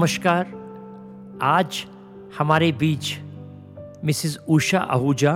नमस्कार। 0.00 0.46
आज 1.42 1.86
हमारे 2.38 2.72
बीच 2.72 3.18
मिसिस 4.04 4.38
उषा 4.48 4.78
आहूजा, 4.78 5.32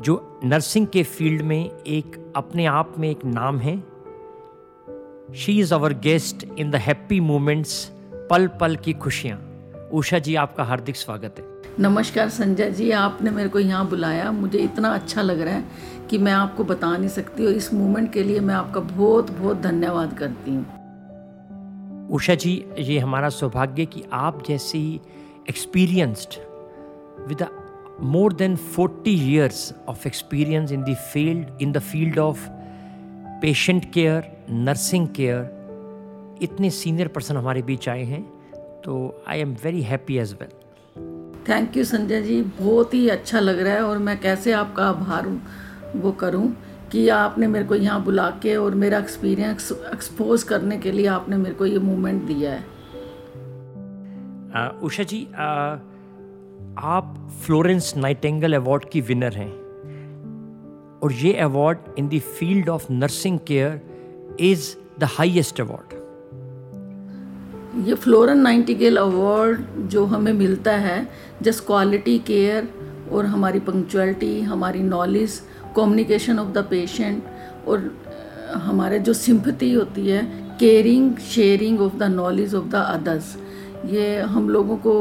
जो 0.00 0.40
नर्सिंग 0.44 0.86
के 0.86 1.02
फ़ील्ड 1.02 1.42
में 1.42 1.70
एक 1.86 2.32
अपने 2.36 2.66
आप 2.66 2.94
में 2.98 3.10
एक 3.10 3.24
नाम 3.24 3.58
है। 3.58 3.76
She 5.34 5.60
is 5.60 5.74
our 5.74 5.92
guest 5.92 6.46
in 6.58 6.70
the 6.70 6.76
happy 6.76 7.20
moments 7.20 7.92
पल 8.30 8.46
पल 8.46 8.76
की 8.76 8.92
खुशियाँ। 8.92 9.38
उषा 9.92 10.18
जी, 10.18 10.34
आपका 10.34 10.64
हार्दिक 10.64 10.96
स्वागत 10.96 11.34
है। 11.38 11.44
नमस्कार 11.80 12.28
संजय 12.28 12.70
जी, 12.70 12.90
आपने 12.90 13.30
मेरे 13.30 13.48
को 13.48 13.58
यहाँ 13.58 13.88
बुलाया। 13.88 14.32
मुझे 14.32 14.58
इतना 14.58 14.88
अच्छा 14.88 15.22
लग 15.22 15.40
रहा 15.40 15.54
है 15.54 15.64
कि 16.10 16.18
मैं 16.18 16.32
आपको 16.32 16.64
बता 16.64 16.96
नहीं 16.96 17.08
सकती 17.08 17.46
और 17.46 17.52
इस 17.52 17.74
मोमेंट 17.74 18.12
के 18.12 18.22
लिए 18.22 18.40
मैं 18.40 18.54
आपका 18.54 18.80
बहुत 18.80 19.30
बहुत 19.30 19.60
धन्यवाद 19.60 20.18
करती 20.18 20.50
हूँ। 20.50 20.79
उषा 22.10 22.34
जी, 22.34 22.64
ये 22.78 22.98
हमारा 22.98 23.28
सौभाग्य 23.28 23.84
कि 23.86 24.02
आप 24.12 24.42
जैसी 24.48 25.00
experienced 25.48 26.38
with 27.28 27.46
more 28.02 28.32
than 28.32 28.56
forty 28.56 29.12
years 29.32 29.74
of 29.88 30.06
experience 30.06 30.72
in 30.72 30.82
the 30.82 30.94
field 31.12 31.62
in 31.62 31.72
the 31.72 31.78
field 31.78 32.18
of 32.18 32.48
patient 33.40 33.92
care 33.92 34.32
nursing 34.50 35.08
care 35.08 36.38
इतने 36.42 36.70
सीनियर 36.70 37.08
पर्सन 37.08 37.36
हमारे 37.36 37.62
बीच 37.62 37.88
आए 37.88 38.04
हैं 38.04 38.22
तो 38.84 39.24
I 39.28 39.40
am 39.40 39.56
very 39.64 39.82
happy 39.82 40.18
as 40.18 40.32
well 40.32 40.50
thank 41.48 41.76
you 41.76 41.84
Sanjay 41.84 42.22
ji. 42.22 42.42
बहुत 42.42 42.94
ही 42.94 43.08
अच्छा 43.08 43.40
लग 43.40 43.58
रहा 43.58 43.74
है 43.74 43.82
और 43.82 43.98
मैं 43.98 44.20
कैसे 44.20 44.52
आपका 44.52 44.84
आभार 44.84 45.26
वो 45.96 46.12
करूँ। 46.12 46.52
कि 46.92 47.08
आपने 47.08 47.46
मेरे 47.46 47.64
को 47.64 47.74
यहाँ 47.74 48.02
बुला 48.04 48.28
के 48.42 48.56
और 48.56 48.74
मेरा 48.74 48.98
एक्सपीरियंस 48.98 49.72
एक्सपोज 49.92 50.42
करने 50.42 50.78
के 50.78 50.92
लिए 50.92 51.06
आपने 51.06 51.36
मेरे 51.36 51.54
को 51.54 51.66
ये 51.66 51.78
मूवमेंट 51.78 52.22
दिया 52.22 52.52
है। 52.52 52.64
उषा 54.82 55.02
जी 55.02 55.26
आ, 55.34 55.46
आप 56.78 57.16
फ्लोरेंस 57.46 57.92
नाइटेंगल 57.96 58.54
अवार्ड 58.54 58.84
की 58.84 59.00
विनर 59.00 59.32
हैं। 59.32 59.50
और 61.02 61.12
ये 61.12 61.32
award 61.40 61.78
in 61.98 62.08
the 62.08 62.18
field 62.38 62.68
of 62.68 62.92
nursing 62.92 63.38
care 63.46 64.36
is 64.40 64.74
the 65.00 65.04
highest 65.10 65.60
award 65.60 65.98
ये 67.86 67.94
फ्लोरन 67.94 68.38
नाइटिंगेल 68.38 68.96
अवार्ड 68.96 69.60
जो 69.88 70.04
हमें 70.04 70.32
मिलता 70.32 70.72
है 70.78 71.06
जस्ट 71.42 71.64
क्वालिटी 71.66 72.18
केयर 72.18 72.68
और 73.12 73.26
हमारी 73.26 73.60
पंक्चुअलिटी 73.60 74.40
हमारी 74.40 74.82
knowledge 74.82 75.40
communication 75.76 76.38
of 76.38 76.48
the 76.48 76.66
patient 76.70 77.24
और 77.68 77.90
हमारे 78.54 78.98
जो 78.98 79.12
सिंपथी 79.14 79.72
होती 79.72 80.06
है 80.08 80.22
caring 80.60 81.16
sharing 81.30 81.80
of 81.80 81.96
the 81.96 82.02
knowledge 82.12 82.54
of 82.54 82.66
the 82.66 82.74
others 82.74 83.36
ये 83.86 84.18
हम 84.30 84.48
लोगों 84.48 84.76
को 84.76 84.94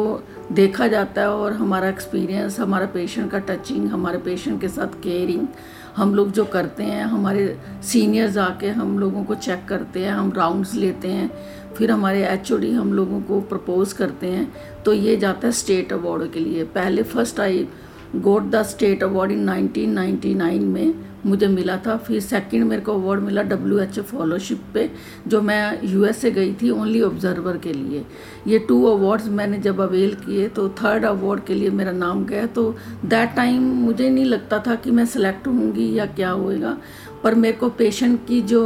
देखा 0.52 0.88
जाता 0.88 1.22
है 1.22 1.30
और 1.30 1.53
हमारा 1.53 1.88
एक्सपीरियंस 1.90 2.59
हमारा 2.59 2.86
पेशेंट 2.94 3.30
का 3.31 3.40
टचिंग 3.40 3.88
हमारे 3.88 4.17
पेशेंट 4.17 4.59
के 4.62 4.67
साथ 4.67 5.02
केयरिंग 5.03 5.47
हम 5.95 6.14
लोग 6.16 6.31
जो 6.31 6.45
करते 6.45 6.84
हैं, 6.84 7.03
हमारे 7.03 7.58
सीनियर्स 7.84 8.38
आके 8.38 8.67
हम 8.70 8.97
लोगों 9.00 9.23
को 9.23 9.36
चेक 9.36 9.66
करते 9.70 10.00
हैं, 10.00 10.12
हम 10.12 10.31
राउंड्स 10.34 10.73
लेते 10.75 11.08
हैं, 11.08 11.30
फिर 11.78 11.92
हमारे 11.92 12.25
एचओडी 12.28 12.72
हम 12.72 12.94
लोगों 12.94 13.22
को 13.22 13.40
प्रपोज 13.42 13.94
करते 13.94 14.28
हैं 14.28 14.52
तो 14.86 14.94
ये 14.94 15.16
जाता 15.17 15.47
है 15.47 15.52
स्टेट 15.53 15.94
अवार्ड 15.94 16.31
के 16.31 16.40
लिए। 16.40 16.64
पहले 16.75 17.03
first 17.03 17.40
I 17.40 17.67
got 18.16 18.50
the 18.52 18.62
state 18.64 19.04
award 19.04 19.32
in 19.32 19.50
1999 19.50 20.60
में 20.62 20.94
मुझे 21.26 21.48
मिला 21.48 21.76
था। 21.78 21.96
फिर 21.98 22.20
सेकंड 22.22 22.64
मेरे 22.64 22.82
को 22.82 22.94
अवार्ड 22.94 23.22
मिला 23.22 23.42
डब्ल्यू 23.44 23.80
एच 23.80 24.00
फॉलोशिप 24.02 24.62
पे, 24.74 24.90
जो 25.28 25.42
मैं 25.42 26.12
से 26.14 26.32
गई 26.32 26.54
थी 26.54 26.70
ओनली 26.72 27.02
ऑब्जर्वर 27.02 27.58
के 27.58 27.74
लिए। 27.74 28.06
ये 28.48 28.60
टू 28.60 28.84
अवार्ड्स 28.86 29.28
मैंने 29.30 29.58
जब 29.60 29.82
अवेल 29.82 30.14
किए 30.16 30.48
तो 30.50 30.68
थर्ड 30.82 31.06
अवार्ड 31.06 31.44
के 31.46 31.54
लिए 31.54 31.70
मेरा 31.72 31.92
नाम 31.92 32.24
गया। 32.26 32.46
तो 32.48 32.76
दैट 33.06 33.36
टाइम 33.36 33.69
मुझे 33.75 34.09
नहीं 34.09 34.25
लगता 34.25 34.64
था 34.68 34.75
कि 34.75 34.92
मैं 34.92 35.06
सिलेक्ट 35.08 35.48
होंगी 35.48 35.94
या 35.94 36.06
क्या 36.08 36.30
होएगा, 36.31 36.78
पर 37.24 37.36
मेरे 37.36 37.58
को 37.58 37.69
पेशेंट 37.72 38.19
की 38.28 38.42
जो 38.44 38.64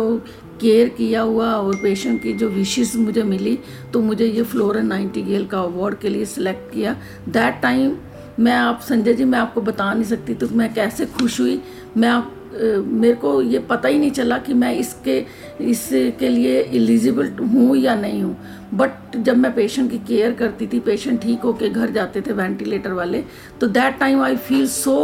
केयर 0.61 0.89
किया 0.89 1.21
हुआ 1.21 1.51
और 1.51 1.75
पेशेंट 1.75 2.21
की 2.23 2.33
जो 2.33 2.47
विशेष 2.49 2.95
मुझे 2.95 3.23
मिली 3.25 3.57
तो 3.93 4.01
मुझे 4.01 4.25
ये 4.25 4.43
फ्लोरन 4.43 4.85
नाइटिंगेल 4.87 5.45
का 5.45 5.59
अवार्ड 5.61 5.97
के 5.99 6.09
लिए 6.09 6.25
सिलेक्ट 6.27 6.73
किया। 6.73 6.95
दैट 7.29 7.61
टाइम 7.61 7.95
मैं 8.39 8.53
आप, 8.53 8.79
संजय 8.81 9.13
जी, 9.13 9.25
मैं 9.25 9.39
आपको 9.39 9.61
बता 9.61 9.93
नहीं 9.93 10.03
सकती 10.05 10.33
तो 10.33 10.47
मैं 10.49 10.73
कैसे 10.73 11.05
खुश 11.05 11.39
हुई? 11.39 11.61
मैं 11.97 12.09
आप 12.09 12.31
मेरे 12.53 13.13
को 13.15 13.41
ये 13.41 13.59
पता 13.59 13.89
ही 13.89 13.97
नहीं 13.99 14.11
चला 14.11 14.37
कि 14.37 14.53
मैं 14.53 14.73
इसके 14.77 15.17
इसके 15.61 16.27
लिए 16.29 16.59
एलिजिबल 16.61 17.29
हूँ 17.43 17.75
या 17.77 17.95
नहीं 17.95 18.21
हूँ। 18.23 18.35
बट 18.73 19.17
जब 19.17 19.37
मैं 19.37 19.53
पेशेंट 19.55 19.89
की 19.91 19.97
केयर 20.07 20.33
करती 20.39 20.67
थी 20.67 20.79
पेशेंट 20.79 21.21
ठीक 21.21 21.41
होके 21.41 21.69
घर 21.69 21.91
जाते 21.91 22.21
थे 22.21 22.33
वेंटिलेटर 22.33 22.91
वाले 22.93 23.23
तो 23.61 23.67
that 23.67 23.97
time 23.99 24.21
I 24.23 24.35
feel 24.37 24.67
so 24.67 24.97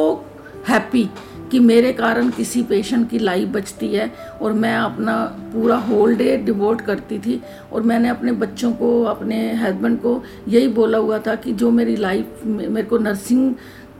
happy 0.68 1.08
कि 1.52 1.60
मेरे 1.60 1.92
कारण 1.94 2.30
किसी 2.30 2.64
पेशेंट 2.64 3.10
की 3.10 3.20
लाइफ 3.20 3.50
बचती 3.50 3.88
है 3.88 4.12
और 4.42 4.54
मैं 4.54 4.76
अपना 4.76 5.16
पूरा 5.54 5.78
होल 5.78 6.16
डे 6.16 6.36
डिवोट 6.38 6.82
करती 6.82 7.20
थी 7.20 7.42
और 7.74 7.82
मैंने 7.82 8.10
अपने 8.10 8.32
बच्चों 8.32 8.72
को, 8.72 9.04
अपने 9.04 9.42
हस्बैंड 9.54 10.00
को 10.00 10.22
यही 10.48 10.68
बोला 10.68 10.98
हुआ 10.98 11.20
था 11.20 11.36
कि 11.36 11.52
जो 11.54 11.72
मेरी 11.72 11.96
लाइफ 11.96 12.42
मेरे 12.46 12.88
को 12.88 12.98
नर्सिंग 12.98 13.54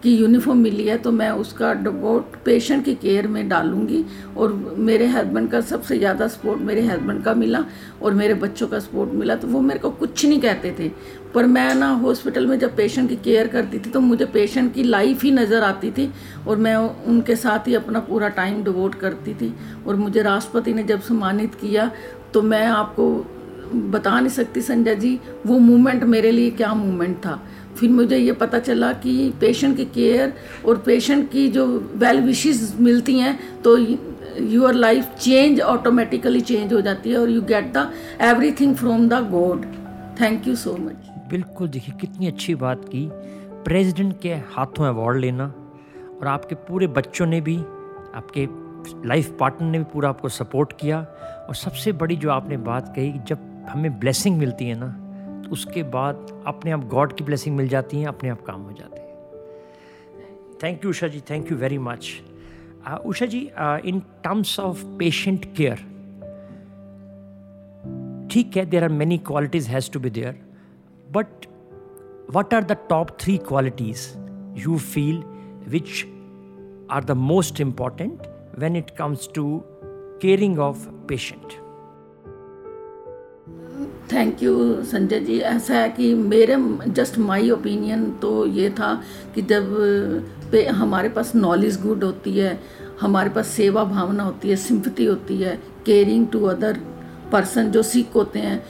की 0.04 0.16
यूनिफॉर्म 0.16 0.60
मिली 0.60 0.88
है 0.88 0.98
तो 0.98 1.12
मैं 1.12 1.30
उसका 1.32 1.74
डिवोट 1.74 2.36
पेशेंट 2.46 2.84
की 2.86 2.94
केयर 2.96 3.28
में 3.28 3.48
डालूँगी 3.50 4.04
और 4.38 4.54
मेरे 4.80 5.06
हस्बैंड 5.08 5.50
का 5.52 5.62
सबसे 5.62 5.98
ज़्यादा 5.98 6.28
सपोर्ट 6.28 6.62
मेरे 6.62 6.82
हस्बैंड 6.82 7.24
का 7.24 7.34
मिला 7.34 7.64
और 8.02 8.14
मेरे 8.14 8.34
बच्चों 8.36 8.68
का 8.68 8.80
सपोर्ट 8.80 9.14
मिला 9.14 9.36
तो 9.36 9.48
वो 9.48 9.62
मेरे 9.62 9.80
को 9.80 9.90
कुछ 9.92 10.26
नहीं 10.26 10.40
कहते 10.42 10.76
थे। 10.80 10.92
पर 11.34 11.46
मैं 11.48 11.74
ना 11.76 11.90
हॉस्पिटल 11.96 12.48
में 12.48 12.58
जब 12.60 12.76
पेशेंट 12.76 13.10
की 13.10 13.16
केयर 13.18 13.48
करती 13.48 13.80
थी 13.80 13.90
तो 13.90 14.00
मुझे 14.02 14.26
पेशेंट 14.28 14.74
की 14.74 14.84
लाइफ 14.84 15.24
ही 15.24 15.32
नज़र 15.32 15.64
आती 15.64 15.92
थी 15.92 16.12
और 16.48 16.58
मैं 16.58 16.76
उनके 16.76 17.36
साथ 17.38 17.68
ही 17.68 17.76
अपना 17.76 18.00
पूरा 18.02 18.30
टाइम 18.38 18.64
डिवोट 18.64 18.96
करती 18.96 19.34
थी 19.34 19.54
और 19.88 19.96
मुझे 19.96 20.22
राष्ट्रपति 20.22 20.74
ने 20.74 20.84
जब 20.84 21.02
सम्मानित 21.02 21.56
किया 21.56 21.92
तो 22.34 22.42
मैं 22.44 22.66
आपको 22.68 23.10
बता 23.74 24.20
नहीं 24.20 24.30
सकती 24.30 24.62
संजय 24.62 24.96
जी, 24.96 25.20
वो 25.46 25.58
मूवमेंट 25.60 26.04
मेरे 26.04 26.32
लिए 26.32 26.50
क्या 26.52 26.74
मूवमेंट 26.74 27.18
था। 27.18 27.40
फिर 27.80 27.90
मुझे 27.90 28.18
ये 28.18 28.32
पता 28.42 28.60
चला 28.60 28.92
कि 28.94 29.14
पेशेंट 29.42 29.76
की 29.78 29.86
केयर 29.86 30.34
और 30.68 30.78
पेशेंट 30.86 31.30
की 31.32 31.48
जो 31.50 31.66
वेल 31.96 32.22
विशेस 32.22 32.74
मिलती 32.80 33.18
हैं 33.20 33.38
तो 33.62 33.78
your 33.78 34.74
life 34.74 35.16
change 35.22 35.62
automatically 35.62 36.42
change 36.42 36.74
हो 36.74 36.82
जाती 36.82 37.12
है 37.12 37.18
और 37.18 37.30
you 37.30 37.42
get 37.42 37.74
the 37.78 37.90
everything 38.52 38.76
from 38.76 39.08
the 39.10 39.28
god 39.32 39.66
thank 40.22 40.48
you 40.48 40.56
so 40.56 40.78
much 40.78 41.08
बिल्कुल, 41.30 41.68
देखिए, 41.68 41.96
कितनी 42.02 42.28
अच्छी 42.28 42.56
बात 42.56 42.86
की। 42.86 43.08
प्रेसिडेंट 43.66 44.14
के 44.22 44.30
हाथों 44.54 44.86
अवार्ड 44.86 45.18
लेना 45.18 45.46
और 46.22 46.28
आपके 46.28 46.56
पूरे 46.56 46.88
बच्चों 46.88 47.26
ने 47.26 47.42
भी, 47.42 47.58
आपके 48.16 48.48
लाइफ 49.08 49.36
पार्टनर 49.40 49.70
ने 49.70 49.78
भी 49.78 49.84
पूरा 49.84 50.10
आपको 50.10 50.30
सपोर्ट 50.30 50.72
किया। 50.80 51.00
और 51.50 51.56
सबसे 51.56 51.92
बड़ी 51.92 52.16
जो 52.16 52.30
आपने 52.30 52.58
बात 52.58 52.94
कही, 52.96 53.12
जब 53.28 53.38
हमें 53.70 54.00
ब्लेसिंग 54.00 54.38
मिलती 54.38 54.66
है 54.66 54.80
ना 54.80 54.88
उसके 55.52 55.84
बाद 55.84 56.44
अपने 56.48 56.72
आप 56.72 56.88
गॉड 56.88 57.14
की 57.14 57.24
ब्लेसिंग 57.24 57.56
मिल 57.56 57.68
जाती 57.68 57.98
है, 57.98 58.06
अपने 58.06 58.30
आप 58.30 58.42
काम 58.42 58.62
हो 58.62 58.72
जाते 58.72 59.02
हैं। 59.02 59.10
Thank 60.64 60.86
you 60.86 60.90
Usha 60.90 61.08
ji 61.08 61.22
thank 61.30 61.52
you 61.52 61.58
very 61.58 61.78
much 61.78 62.22
Usha 63.06 63.26
ji 63.26 63.52
in 63.86 64.00
terms 64.00 64.60
of 64.60 64.86
patient 64.86 65.46
care 65.56 65.76
ठीक 68.32 68.58
है 68.58 68.66
there 68.66 68.84
are 68.84 68.90
many 68.90 69.18
qualities 69.18 69.68
has 69.68 69.92
to 69.92 70.00
be 70.00 70.10
there 70.10 70.40
but 71.12 71.46
what 72.36 72.54
are 72.54 72.64
the 72.64 72.72
top 72.72 73.10
three 73.20 73.38
qualities 73.38 74.14
you 74.68 74.78
feel 74.78 75.24
which 75.68 76.06
are 76.92 77.04
the 77.04 77.12
most 77.12 77.62
important 77.62 78.22
when 78.60 78.76
it 78.76 78.90
comes 78.90 79.30
to 79.36 79.62
caring 80.22 80.60
of 80.60 80.90
patient 80.90 81.69
thank 84.12 84.42
you 84.44 84.84
Sanjay 84.84 85.20
ji. 85.20 85.38
ऐसा 85.40 85.74
है 85.74 85.90
कि 85.90 86.14
मेरे 86.14 86.56
just 86.90 87.18
my 87.20 87.50
opinion 87.52 88.10
तो 88.22 88.46
ये 88.48 88.70
था 88.70 88.94
कि 89.36 89.42
जब 89.44 89.68
पे 90.52 90.66
हमारे 90.68 91.10
पास 91.10 91.32
नॉलेज 91.36 91.82
गुड 91.82 92.04
होती 92.04 92.38
है, 92.38 92.60
हमारे 93.02 93.30
पास 93.30 93.48
सेवा 93.48 93.84
भावना 93.86 94.24
होती 94.24 94.50
है 94.50 94.56
सिंपति 94.58 95.06
होती 95.06 95.38
है 95.38 95.60
केयरिंग 95.86 96.28
टू 96.28 96.44
अदर 96.46 96.80
पर्सन 97.32 97.72
जो 97.72 97.84
सिक 97.84 98.14
होते 98.16 98.40
हैं, 98.40 98.62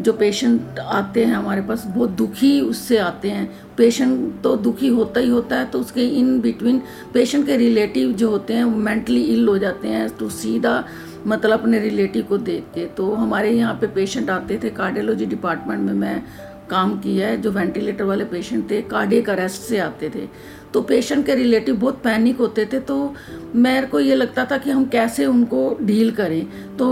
जो 0.00 0.12
पेशेंट 0.12 0.78
आते 0.78 1.24
हैं 1.24 1.34
हमारे 1.34 1.62
पास, 1.62 1.84
बहुत 1.86 2.10
दुखी 2.10 2.60
उससे 2.60 2.98
आते 2.98 3.30
हैं। 3.30 3.48
पेशेंट 3.76 4.42
तो 4.42 4.54
दुखी 4.58 4.88
होता 4.88 5.20
ही 5.20 5.28
होता 5.28 5.56
है 5.56 5.66
तो 5.66 5.80
उसके 5.80 6.06
इन 6.10 6.40
बिटवीन 6.40 6.80
पेशेंट 7.14 7.46
के 7.46 7.56
रिलेटिव 7.56 8.12
जो 8.12 8.30
होते 8.30 8.54
हैं, 8.54 8.64
वो 8.64 8.76
मेंटली 8.78 9.22
इल 9.24 9.48
हो 9.48 9.56
जाते 9.58 9.88
हैं 9.88 10.08
तो 10.10 10.28
सीधा 10.30 10.84
मतलब 11.28 11.60
अपने 11.60 11.78
रिलेटिव 11.80 12.24
को 12.24 12.36
देख 12.40 12.64
के। 12.74 12.84
तो 12.96 13.12
हमारे 13.14 13.50
यहाँ 13.50 13.74
पे 13.80 13.86
पेशेंट 13.94 14.30
आते 14.30 14.58
थे 14.62 14.70
कार्डियोलॉजी 14.72 15.26
डिपार्टमेंट 15.26 15.80
में 15.80 15.92
मैं 15.94 16.22
काम 16.70 16.98
किया 17.00 17.28
है, 17.28 17.36
जो 17.36 17.50
वेंटिलेटर 17.50 18.04
वाले 18.04 18.24
पेशेंट 18.26 18.70
थे 18.70 18.80
कार्डियक 18.84 19.28
अरेस्ट 19.30 19.62
से 19.62 19.78
आते 19.80 20.08
थे। 20.10 20.26
तो 20.72 20.80
पेशेंट 20.82 21.24
के 21.26 21.34
रिलेटिव 21.34 21.76
बहुत 21.76 22.00
पैनिक 22.02 22.38
होते 22.38 22.64
थे 22.72 22.80
तो 22.80 23.14
मेरे 23.56 23.86
को 23.86 24.00
ये 24.00 24.14
लगता 24.14 24.44
था 24.44 24.58
कि 24.58 24.70
हम 24.70 24.84
कैसे 24.86 25.26
उनको 25.26 25.76
डील 25.82 26.10
करें। 26.12 26.76
तो 26.76 26.88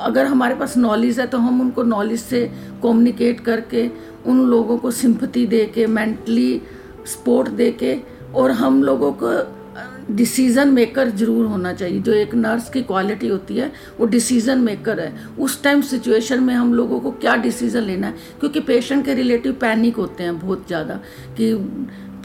अगर 0.00 0.26
हमारे 0.26 0.54
पास 0.54 0.76
नॉलेज 0.76 1.20
है 1.20 1.26
तो 1.26 1.38
हम 1.38 1.60
उनको 1.60 1.82
नॉलेज 1.84 2.20
से 2.20 2.44
कम्युनिकेट 2.82 3.40
करके, 3.40 3.88
उन 4.26 4.40
लोगों 4.46 4.78
को 4.78 4.90
सिंपति 4.92 5.46
दे 5.46 5.64
के 5.74 5.86
मेंटली 5.88 6.60
सपोर्ट 7.06 7.48
दे 7.50 7.70
के 7.72 7.96
और 8.34 8.50
हम 8.52 8.82
लोगों 8.82 9.12
को 9.22 9.30
डिसीज़न 10.12 10.68
मेकर 10.68 11.10
ज़रूर 11.10 11.46
होना 11.46 11.72
चाहिए। 11.72 12.00
जो 12.00 12.12
एक 12.12 12.34
नर्स 12.34 12.68
की 12.70 12.82
क्वालिटी 12.82 13.28
होती 13.28 13.56
है, 13.56 13.72
वो 14.00 14.06
डिसीज़न 14.06 14.58
मेकर 14.58 15.00
है। 15.00 15.12
उस 15.38 15.62
टाइम 15.62 15.80
सिचुएशन 15.80 16.42
में 16.42 16.54
हम 16.54 16.74
लोगों 16.74 17.00
को 17.00 17.10
क्या 17.10 17.36
डिसीज़न 17.36 17.80
लेना 17.80 18.06
है? 18.06 18.14
क्योंकि 18.40 18.60
पेशेंट 18.60 19.04
के 19.04 19.14
रिलेटिव 19.14 19.52
पैनिक 19.52 19.96
होते 19.96 20.22
हैं 20.22 20.38
बहुत 20.38 20.66
ज़्यादा 20.66 21.00
कि 21.40 21.52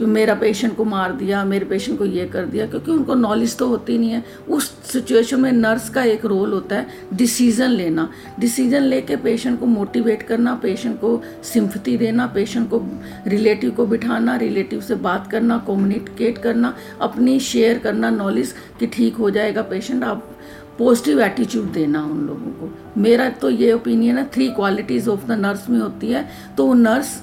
तो 0.00 0.06
मेरा 0.06 0.34
पेशेंट 0.34 0.76
को 0.76 0.84
मार 0.84 1.12
दिया, 1.12 1.42
मेरे 1.44 1.64
पेशेंट 1.64 1.98
को 1.98 2.04
ये 2.06 2.24
कर 2.26 2.44
दिया, 2.46 2.66
क्योंकि 2.66 2.90
उनको 2.90 3.14
नॉलेज 3.14 3.56
तो 3.58 3.66
होती 3.68 3.96
नहीं 3.98 4.10
है। 4.10 4.22
उस 4.48 4.70
सिचुएशन 4.84 5.40
में 5.40 5.50
नर्स 5.52 5.88
का 5.90 6.02
एक 6.04 6.24
रोल 6.24 6.52
होता 6.52 6.76
है 6.76 6.86
डिसीज़न 7.14 7.70
लेना। 7.70 8.08
डिसीज़न 8.40 8.82
लेके 8.82 9.16
पेशेंट 9.18 9.58
को 9.60 9.66
मोटिवेट 9.66 10.22
करना 10.22 10.54
पेशेंट 10.54 10.96
को 11.00 11.20
सिम्फती 11.44 11.96
देना 11.96 12.26
पेशेंट 12.26 12.68
को 12.70 12.82
रिलेटिव 13.26 13.70
को 13.70 13.86
बिठाना 13.86 14.36
रिलेटिव 14.36 14.80
से 14.80 14.94
बात 14.96 15.30
करना 15.30 15.58
कम्युनिकेट 15.66 16.38
करना, 16.38 16.74
अपनी 17.00 17.38
शेयर 17.40 17.78
करना 17.78 18.10
नॉलेज 18.12 18.54
कि 18.80 18.86
ठीक 18.88 19.16
हो 19.16 19.30
जाएगा 19.30 19.62
पेशेंट 19.64 20.04
आप 20.04 20.34
पॉजिटिव 20.78 21.20
एटीट्यूड 21.20 21.72
देना 21.72 22.02
उन 22.02 22.20
लोगों 22.26 22.50
को। 22.58 23.00
मेरा 23.00 23.28
तो 23.32 23.50
ये 23.50 23.72
ओपिनियन 23.72 24.18
है 24.18 24.28
three 24.34 24.48
qualities 24.50 25.08
of 25.10 25.26
the 25.26 25.38
nurse 25.40 25.68
में 25.70 25.78
होती 25.80 26.10
है। 26.10 26.28
तो 26.56 26.72
नर्स 26.74 27.20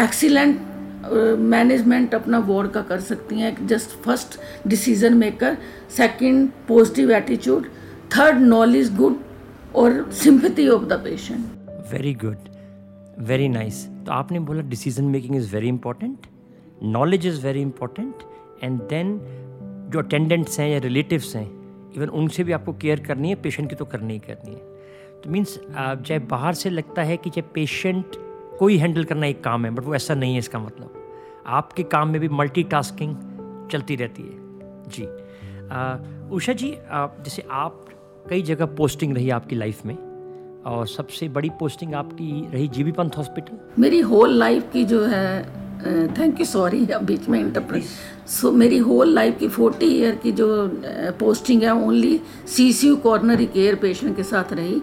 एक्सीलेंट 0.00 0.60
मैनेजमेंट 1.04 2.14
अपना 2.14 2.38
वार्ड 2.38 2.70
का 2.70 2.82
कर 2.82 3.00
सकती 3.00 3.40
हैं 3.40 3.66
just 3.66 3.90
first 3.90 4.38
decision 4.66 5.14
maker 5.14 5.56
second 5.96 6.48
positive 6.68 7.10
attitude 7.10 7.66
third 8.16 8.40
knowledge 8.40 8.94
good 8.96 9.20
और 9.74 10.10
sympathy 10.12 10.68
of 10.68 10.84
the 10.84 10.92
patient 10.92 11.44
very 11.92 12.14
good 12.14 12.36
very 13.18 13.48
nice 13.48 13.86
तो 13.86 14.12
आपने 14.12 14.40
बोला 14.40 14.62
decision 14.62 15.04
making 15.04 15.36
is 15.36 15.54
very 15.54 15.68
important 15.68 16.26
knowledge 16.82 17.26
is 17.26 17.46
very 17.46 17.62
important 17.62 18.14
and 18.64 18.80
then 18.80 19.20
जो 19.92 19.98
अटेंडेंट्स 19.98 20.60
हैं 20.60 20.68
या 20.70 20.78
रिलेटिव्स 20.78 21.36
हैं 21.36 21.46
even 21.96 22.08
उनसे 22.08 22.44
भी 22.44 22.52
आपको 22.52 22.72
केयर 22.72 23.00
करनी 23.00 23.28
है 23.28 23.34
पेशेंट 23.34 23.68
की 23.70 23.76
तो 23.76 23.84
करनी 23.84 24.12
ही 24.12 24.18
करनी 24.18 24.50
है। 24.50 24.60
तो 25.20 25.30
मीन्स 25.30 25.58
चाहे 25.78 26.18
बाहर 26.18 26.54
से 26.54 26.70
लगता 26.70 27.02
है 27.02 27.16
कि 27.16 27.30
चाहे 27.30 27.42
पेशेंट 27.54 28.16
कोई 28.58 28.76
हैंडल 28.76 29.04
करना 29.04 29.26
एक 29.26 29.44
काम 29.44 29.64
है 29.64 29.70
बट 29.70 29.84
वो 29.84 29.94
ऐसा 29.94 30.14
नहीं 30.14 30.32
है 30.32 30.38
इसका 30.38 30.58
मतलब। 30.58 30.94
आपके 31.46 31.82
काम 31.82 32.08
में 32.08 32.20
भी 32.20 32.28
मल्टीटास्किंग 32.28 33.16
चलती 33.72 33.96
रहती 33.96 34.22
है। 34.22 34.36
जी। 34.88 35.06
आ, 35.72 35.96
उषा 36.30 36.52
जी 36.52 36.74
आप 36.90 37.16
जैसे 37.24 37.44
आप 37.50 37.84
कई 38.28 38.42
जगह 38.42 38.66
पोस्टिंग 38.66 39.14
रही 39.14 39.30
आपकी 39.30 39.56
लाइफ 39.56 39.86
में 39.86 39.96
और 40.66 40.86
सबसे 40.86 41.28
बड़ी 41.28 41.50
पोस्टिंग 41.50 41.94
आपकी 41.94 42.48
रही 42.50 42.68
जीबी 42.68 42.92
पंथ 42.92 43.10
हॉस्पिटल 43.18 43.58
मेरी 43.78 44.00
होल 44.00 44.34
लाइफ 44.34 44.70
की 44.72 44.84
जो 44.84 45.04
है 45.04 45.42
थैंक 46.18 46.40
यू 46.40 46.46
सॉरी 46.46 46.86
बीच 47.02 47.28
में 47.28 47.40
इंटरप्रेट 47.40 47.82
सो 47.82 48.48
so, 48.48 48.54
मेरी 48.54 48.78
होल 48.78 49.08
लाइफ 49.08 49.38
की 49.38 49.48
फोर्टी 49.48 49.86
ईयर 49.86 50.14
की 50.14 50.32
जो 50.32 50.48
पोस्टिंग 51.20 51.62
है 51.62 51.74
only 51.74 52.20
C 52.46 52.72
C 52.72 52.94
coronary 52.96 53.46
care 53.46 53.74
patient 53.74 54.16
के 54.16 54.22
साथ 54.22 54.52
रही। 54.52 54.82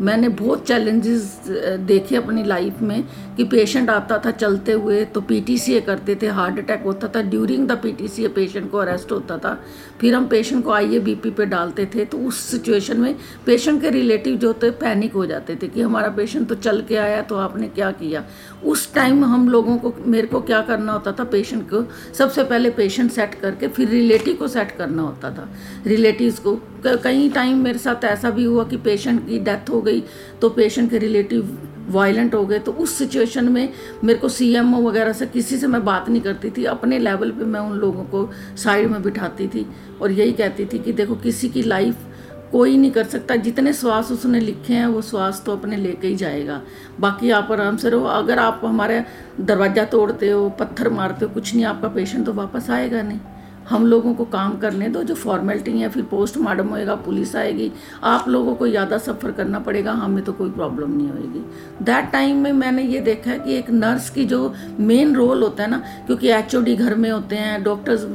मैंने 0.00 0.28
बहुत 0.28 0.66
चैलेंजेस 0.66 1.40
देखे 1.80 2.16
अपनी 2.16 2.42
लाइफ 2.44 2.80
में 2.82 3.02
कि 3.36 3.44
पेशेंट 3.44 3.90
आता 3.90 4.18
था 4.24 4.30
चलते 4.30 4.72
हुए 4.72 5.04
तो 5.04 5.20
पीटीसीए 5.20 5.80
करते 5.80 6.14
थे 6.22 6.26
हार्ट 6.28 6.58
अटैक 6.58 6.82
होता 6.82 7.08
था 7.08 7.22
ड्यूरिंग 7.22 7.66
द 7.68 7.72
पीटीसीए 7.72 8.28
पेशेंट 8.28 8.70
को 8.70 8.78
अरेस्ट 8.78 9.12
होता 9.12 9.38
था, 9.38 9.54
फिर 10.00 10.14
हम 10.14 10.26
पेशेंट 10.28 10.64
को 10.64 10.70
आइए 10.70 10.98
बीपी 10.98 11.30
पे 11.30 11.46
डालते 11.46 11.86
थे 11.94 12.04
तो 12.04 12.18
उस 12.18 12.40
सिचुएशन 12.40 13.00
में 13.00 13.14
पेशेंट 13.46 13.80
के 13.82 13.90
रिलेटिव 13.90 14.36
जो 14.36 14.52
थे 14.62 14.70
पैनिक 14.72 15.12
हो 15.12 15.26
जाते 15.26 15.56
थे 15.62 15.68
कि 15.68 15.80
हमारा 15.80 16.08
पेशेंट 16.08 16.48
तो 16.48 16.54
चल 16.56 16.82
के 16.88 16.96
आया 16.96 17.20
तो 17.22 17.36
आपने 17.36 17.68
क्या 17.68 17.90
किया? 17.92 18.24
उस 18.64 18.92
टाइम 18.94 19.24
हम 19.24 19.48
लोगों 19.48 19.76
को, 19.76 19.94
मेरे 20.06 20.26
को 20.26 20.40
क्या 20.40 20.60
करना 20.62 20.92
होता 20.92 21.12
था 21.12 21.24
पेशेंट 21.26 21.68
को 21.70 21.84
सबसे 22.14 22.44
पहले 22.44 22.70
पेशेंट 22.72 23.10
सेट 23.10 23.34
करके, 23.34 23.68
फिर 23.68 23.88
रिलेटिव 23.88 24.34
को 24.34 24.48
सेट 24.48 24.76
करना 24.78 25.02
होता 25.02 25.30
था। 25.30 25.48
रिलेटिव्स 25.86 26.38
को 26.38 26.60
कई 26.84 27.28
टाइम 27.30 27.58
मेरे 27.58 27.78
साथ 27.78 28.04
ऐसा 28.04 28.30
भी 28.30 28.44
हुआ 28.44 28.64
कि 28.64 28.76
पेशेंट 28.76 29.26
की 29.26 29.38
डेथ 29.40 29.70
हो 29.70 29.80
गई 29.80 30.02
तो 30.40 30.48
पेशेंट 30.50 30.90
के 30.90 30.98
रिलेटिव 30.98 31.58
वायलेंट 31.88 32.34
हो 32.34 32.44
गए 32.46 32.58
तो 32.58 32.72
उस 32.72 32.94
सिचुएशन 32.94 33.48
में 33.48 33.68
मेरे 34.04 34.18
को 34.18 34.28
सीएमओ 34.28 34.80
वगैरह 34.82 35.12
से 35.12 35.26
किसी 35.26 35.56
से 35.58 35.66
मैं 35.66 35.84
बात 35.84 36.08
नहीं 36.08 36.22
करती 36.22 36.50
थी। 36.50 36.64
अपने 36.66 36.98
लेवल 36.98 37.30
पे 37.30 37.44
मैं 37.44 37.60
उन 37.60 37.76
लोगों 37.78 38.04
को 38.04 38.28
साइड 38.56 38.90
में 38.90 39.02
बिठाती 39.02 39.48
थी 39.48 39.66
और 40.02 40.12
यही 40.12 40.32
कहती 40.32 40.64
थी 40.64 40.78
कि 40.78 40.92
देखो 40.92 41.14
किसी 41.16 41.48
की 41.48 41.62
लाइफ 41.62 42.08
कोई 42.52 42.76
नहीं 42.76 42.90
कर 42.90 43.04
सकता, 43.04 43.36
जितने 43.36 43.72
श्वास 43.72 44.10
उसने 44.12 44.40
लिखे 44.40 44.74
हैं, 44.74 44.86
वो 44.86 45.02
श्वास 45.02 45.42
तो 45.46 45.52
अपने 45.52 45.76
लेके 45.76 46.08
ही 46.08 46.16
जाएगा। 46.16 46.60
बाकी 47.00 47.30
आप 47.30 47.52
आराम 47.52 47.76
से 47.76 47.90
रहो। 47.90 48.04
अगर 48.06 48.38
आप 48.38 48.60
हमारे 48.64 49.02
दरवाज़ा 49.40 49.84
तोड़ते 49.84 50.30
हो, 50.30 50.48
पत्थर 50.50 50.88
मारते 50.88 51.24
हो, 51.24 51.30
कुछ 51.34 51.54
नहीं, 51.54 51.64
आपका 51.64 51.88
पेशेंट 51.88 52.26
तो 52.26 52.32
वापस 52.32 52.70
आएगा 52.70 53.02
नहीं। 53.02 53.20
हम 53.68 53.86
लोगों 53.86 54.12
को 54.14 54.24
काम 54.26 54.56
करने 54.58 54.88
दो, 54.88 55.02
जो 55.02 55.14
फॉर्मेलिटी 55.14 55.70
है, 55.72 55.88
फिर 55.88 56.02
पोस्टमार्टम 56.04 56.68
होएगा 56.68 56.94
पुलिस 57.04 57.34
आएगी। 57.36 57.70
आप 58.04 58.28
लोगों 58.28 58.54
को 58.54 58.68
ज़्यादा 58.68 58.98
सफ़र 58.98 59.32
करना 59.32 59.58
पड़ेगा 59.60 59.92
हमें 59.94 60.22
तो 60.24 60.32
कोई 60.32 60.50
प्रॉब्लम 60.52 60.90
नहीं 60.92 61.08
होएगी। 61.08 61.44
दैट 61.84 62.10
टाइम 62.12 62.42
में 62.42 62.52
मैंने 62.54 62.82
ये 62.84 63.00
देखा 63.02 63.30
है 63.30 63.38
कि 63.38 63.54
एक 63.54 63.70
नर्स 63.72 64.08
की 64.10 64.24
जो 64.24 64.52
मेन 64.80 65.14
रोल 65.16 65.42
होता 65.42 65.62
है 65.62 65.70
ना, 65.70 65.82
क्योंकि 66.06 66.28
एचओडी 66.30 66.76
घर 66.76 66.94
में 66.94 67.10
होते 67.10 67.36
हैं 67.36 67.62
डॉक्टर्स 67.62 68.06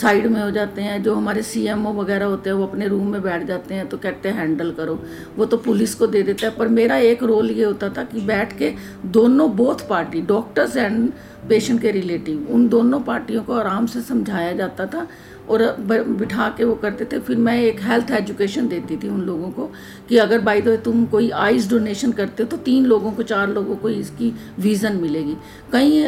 साइड 0.00 0.26
में 0.26 0.40
हो 0.42 0.50
जाते 0.50 0.82
हैं, 0.82 1.02
जो 1.02 1.14
हमारे 1.14 1.42
सी 1.44 1.66
वगैरह 1.74 2.26
होते 2.26 2.50
हैं, 2.50 2.56
वो 2.56 2.66
अपने 2.66 2.86
रूम 2.88 3.06
में 3.08 3.20
बैठ 3.22 3.46
जाते 3.46 3.74
हैं 3.74 3.86
तो 3.88 3.96
कहते 3.98 4.28
हैं 4.28 4.36
हैंडल 4.36 4.70
करो। 4.72 4.98
वो 5.36 5.44
तो 5.44 5.56
पुलिस 5.58 5.94
को 5.94 6.06
दे 6.06 6.22
देता 6.22 6.46
है, 6.46 6.56
पर 6.56 6.68
मेरा 6.70 6.96
एक 7.04 7.22
रोल 7.24 7.50
ये 7.50 7.64
होता 7.64 7.88
था 7.88 8.04
कि 8.04 8.20
बैठ 8.22 8.56
के 8.58 8.72
दोनों 9.08 9.50
both 9.56 9.88
party 9.88 10.20
doctors 10.24 10.76
and 10.76 11.10
patient 11.48 11.80
के 11.80 11.90
रिलेटिव 11.90 12.46
उन 12.50 12.68
दोनों 12.68 13.00
पार्टियों 13.02 13.42
को 13.44 13.52
आराम 13.52 13.86
से 13.86 14.00
समझाया 14.00 14.52
जाता 14.52 14.86
था 14.86 15.06
और 15.48 15.62
बिठा 15.80 16.48
के 16.58 16.64
वो 16.64 16.74
करते 16.74 17.04
थे। 17.04 17.18
फिर 17.18 17.36
मैं 17.38 17.60
एक 17.62 17.80
हेल्थ 17.82 18.10
एजुकेशन 18.10 18.68
देती 18.68 18.96
थी 18.96 19.08
उन 19.08 19.20
लोगों 19.22 19.50
को 19.50 19.70
कि 20.08 20.16
अगर 20.16 20.40
बाई 20.40 20.60
द 20.62 20.76
तुम 20.84 21.04
कोई 21.06 21.30
आइज़ 21.30 21.68
डोनेशन 21.70 22.12
करते 22.12 22.42
हो 22.42 22.48
तो 22.48 22.56
तीन 22.58 22.86
लोगों 22.86 23.12
को, 23.12 23.22
चार 23.22 23.48
लोगों 23.48 23.76
को 23.76 23.90
इसकी 23.90 24.32
विज़न 24.58 24.96
मिलेगी। 24.96 25.36
कई 25.72 26.06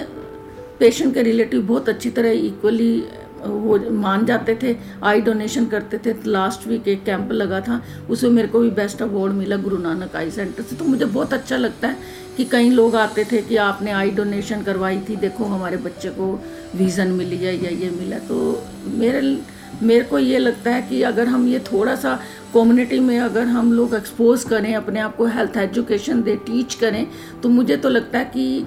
पेशेंट 0.78 1.14
के 1.14 1.22
रिलेटिव 1.22 1.62
बहुत 1.62 1.88
अच्छी 1.88 2.10
तरह 2.10 2.30
इक्वली 2.46 3.04
वो 3.46 3.78
मान 3.92 4.24
जाते 4.26 4.54
थे, 4.62 4.76
आई 5.04 5.20
डोनेशन 5.20 5.66
करते 5.66 5.98
थे, 5.98 6.14
लास्ट 6.26 6.66
वीक 6.68 6.88
एक 6.88 7.04
कैंप 7.04 7.32
लगा 7.32 7.60
था, 7.60 7.80
उसमें 8.10 8.30
मेरे 8.30 8.48
को 8.48 8.60
भी 8.60 8.70
बेस्ट 8.72 9.02
अवार्ड 9.02 9.32
मिला 9.32 9.56
गुरु 9.58 9.78
नानक 9.78 10.16
आई 10.16 10.30
सेंटर 10.30 10.62
से। 10.62 10.76
तो 10.76 10.84
मुझे 10.84 11.04
बहुत 11.04 11.34
अच्छा 11.34 11.56
लगता 11.56 11.88
है 11.88 12.24
कि 12.36 12.44
कई 12.44 12.70
लोग 12.70 12.96
आते 12.96 13.24
थे 13.24 13.42
कि 13.42 13.56
आपने 13.58 13.90
आई 13.92 14.10
डोनेशन 14.12 14.62
करवाई 14.62 14.98
थी, 15.00 15.16
देखो 15.16 15.44
हमारे 15.46 15.76
बच्चे 15.78 16.10
को 16.10 16.32
विज़न 16.76 17.12
मिली 17.12 17.36
है 17.36 17.54
या, 17.56 17.70
ये 17.70 17.90
मिला। 17.90 18.18
तो 18.20 18.62
मेरे 18.96 19.38
मेरे 19.82 20.04
को 20.04 20.18
ये 20.18 20.38
लगता 20.38 20.70
है 20.70 20.82
कि 20.82 21.00
अगर 21.02 21.26
हम 21.28 21.46
ये 21.48 21.58
थोड़ा 21.62 21.94
सा 21.96 22.14
कम्युनिटी 22.54 22.98
में 23.00 23.18
अगर 23.20 23.46
हम 23.46 23.72
लोग 23.72 23.94
एक्सपोज 23.94 24.44
करें, 24.44 24.74
अपने 24.74 25.00
आप 25.00 25.16
को 25.16 25.26
हेल्थ 25.26 25.56
एजुकेशन 25.56 26.22
दे 26.22 26.36
टीच 26.46 26.74
करें 26.74 27.06
तो 27.42 27.48
मुझे 27.48 27.76
तो 27.76 27.88
लगता 27.88 28.18
है 28.18 28.24
कि 28.26 28.66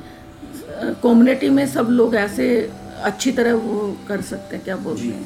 कम्युनिटी 1.04 1.50
में 1.50 1.66
सब 1.68 1.88
लोग 1.92 2.16
ऐसे 2.16 2.50
अच्छी 3.00 3.32
तरह 3.32 3.54
वो 3.56 3.98
कर 4.08 4.22
सकते 4.22 4.56
हैं 4.56 4.64
क्या 4.66 4.76
बोलते 4.78 5.02
हैं? 5.02 5.22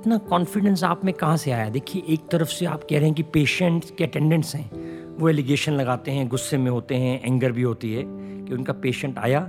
इतना 0.00 0.18
कॉन्फिडेंस 0.28 0.84
आप 0.84 1.04
में 1.04 1.12
कहाँ 1.14 1.36
से 1.36 1.50
आया? 1.50 1.68
देखिए 1.68 2.02
एक 2.08 2.28
तरफ़ 2.30 2.48
से 2.48 2.66
आप 2.66 2.84
कह 2.90 2.96
रहे 2.96 3.04
हैं 3.04 3.14
कि 3.14 3.22
पेशेंट्स 3.22 3.90
के 3.90 4.04
अटेंडेंट्स 4.04 4.54
हैं। 4.54 4.70
वो 5.18 5.28
एलिगेशन 5.28 5.72
लगाते 5.72 6.10
हैं 6.10 6.28
गुस्से 6.28 6.56
में 6.56 6.70
होते 6.70 6.94
हैं 6.94 7.20
एंगर 7.24 7.52
भी 7.52 7.62
होती 7.62 7.92
है 7.94 8.02
कि 8.06 8.54
उनका 8.54 8.72
पेशेंट 8.72 9.18
आया 9.18 9.40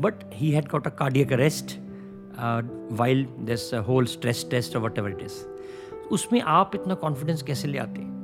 but 0.00 0.24
he 0.34 0.50
had 0.50 0.68
got 0.68 0.86
a 0.86 0.90
cardiac 0.90 1.32
arrest 1.32 1.76
while 2.92 3.26
this 3.40 3.72
whole 3.88 4.06
stress 4.06 4.46
test 4.50 4.76
और 4.76 4.82
वट 4.82 4.98
एवर 4.98 5.10
इट 5.10 5.22
इज़ 5.22 5.44
उसमें 6.10 6.40
आप 6.40 6.74
इतना 6.74 6.94
कॉन्फिडेंस 6.94 7.42
कैसे 7.42 7.68
ले 7.68 7.78
आते 7.78 8.00
हैं? 8.00 8.21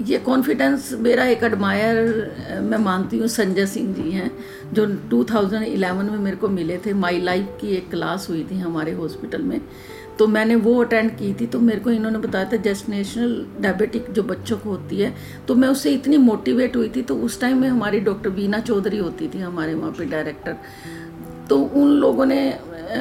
ये 0.00 0.18
कॉन्फिडेंस 0.20 0.92
मेरा 1.00 1.24
एक 1.26 1.42
एडमायर 1.44 2.60
मैं 2.62 2.78
मानती 2.78 3.18
हूँ, 3.18 3.26
संजय 3.28 3.66
सिंह 3.66 3.94
जी 3.94 4.10
हैं, 4.10 4.30
जो 4.72 4.86
2011 4.86 6.02
में 6.02 6.18
मेरे 6.18 6.36
को 6.36 6.48
मिले 6.48 6.78
थे। 6.86 6.92
माई 6.94 7.20
लाइफ 7.20 7.56
की 7.60 7.74
एक 7.76 7.90
क्लास 7.90 8.26
हुई 8.30 8.46
थी 8.50 8.58
हमारे 8.58 8.92
हॉस्पिटल 8.92 9.42
में। 9.42 9.60
तो 10.18 10.26
मैंने 10.26 10.54
वो 10.56 10.74
अटेंड 10.82 11.10
की 11.10 11.32
थी 11.34 11.46
तो 11.46 11.60
मेरे 11.60 11.80
को 11.80 11.90
इन्होंने 11.90 12.18
बताया 12.18 12.44
था 12.44 12.56
जेस्टनेशनल 12.58 13.46
डायबिटिक 13.60 14.10
जो 14.10 14.22
बच्चों 14.22 14.56
को 14.56 14.70
होती 14.70 15.00
है। 15.00 15.12
तो 15.48 15.54
मैं 15.54 15.68
उससे 15.68 15.92
इतनी 15.94 16.16
मोटिवेट 16.18 16.76
हुई 16.76 16.88
थी 16.96 17.02
तो 17.02 17.16
उस 17.18 17.40
टाइम 17.40 17.60
में 17.60 17.68
हमारी 17.68 18.00
डॉक्टर 18.00 18.30
बीना 18.30 18.60
चौधरी 18.60 18.98
होती 18.98 19.28
थी, 19.28 19.38
हमारे 19.40 19.74
वहाँ 19.74 19.92
पे 19.92 20.04
डायरेक्टर 20.06 20.56
तो 21.48 21.58
उन 21.58 21.88
लोगों 21.90 22.26
ने 22.26 22.38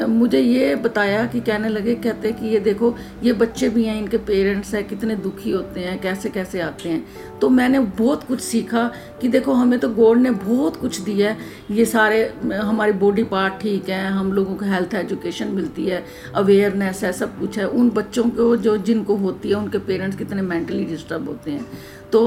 मुझे 0.08 0.40
ये 0.40 0.76
बताया 0.76 1.26
कि 1.26 1.40
कहने 1.40 1.70
लगे, 1.70 1.96
कहते 1.96 2.32
कि 2.32 2.48
ये 2.48 2.60
देखो, 2.60 2.96
ये 3.24 3.34
बच्चे 3.34 3.70
भी 3.70 3.84
हैं, 3.84 3.98
इनके 3.98 4.18
पेरेंट्स 4.18 4.74
हैं, 4.76 4.88
कितने 4.88 5.16
दुखी 5.16 5.52
होते 5.52 5.80
हैं, 5.80 6.00
कैसे 6.02 6.30
कैसे 6.30 6.60
आते 6.60 6.90
हैं। 6.90 7.06
तो 7.40 7.50
मैंने 7.50 7.80
बहुत 7.80 8.24
कुछ 8.24 8.42
सीखा 8.42 8.84
कि 9.22 9.28
देखो, 9.28 9.54
हमें 9.54 9.80
तो 9.80 9.90
गॉड 9.90 10.18
ने 10.18 10.32
बहुत 10.32 10.76
कुछ 10.76 11.00
दिया 11.00 11.32
है। 11.32 11.38
ये 11.72 11.86
सारे 11.86 12.34
हमारे 12.54 12.92
बॉडी 12.92 13.24
पार्ट 13.24 13.54
ठीक 13.54 13.90
हैं, 13.90 14.10
हम 14.10 14.32
लोगों 14.34 14.56
को 14.56 14.66
हेल्थ 14.66 14.94
एजुकेशन 14.94 15.48
मिलती 15.48 15.86
है, 15.86 16.04
अवेयरनेस 16.36 17.04
है, 17.04 17.14
सब 17.14 17.40
कुछ 17.40 17.58
है। 17.58 17.68
उन 17.68 17.90
बच्चों 17.90 18.24
को, 18.24 18.56
जो 18.58 18.78
जिनको 18.78 19.16
होती 19.16 19.50
है, 19.50 19.56
उनके 19.56 19.78
पेरेंट्स 19.78 20.18
कितने 20.18 20.42
मेंटली 20.42 20.86
डिस्टर्ब 20.86 21.28
होते 21.28 21.52
हैं। 21.52 21.66
तो 22.12 22.22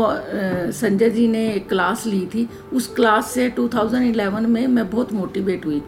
संजय 0.73 1.11
जी 1.11 1.29
ने 1.29 1.49
एक 1.53 1.69
क्लास 1.69 2.07
ली 2.07 2.27
थी। 2.27 2.49
उस 2.73 2.87
क्लास 2.95 3.31
से 3.31 3.49
2011 3.49 4.41
में 4.41 4.67
मैं 4.67 4.91
बहुत 4.91 5.13
मोटिवेट 5.13 5.67
हुई। 5.67 5.83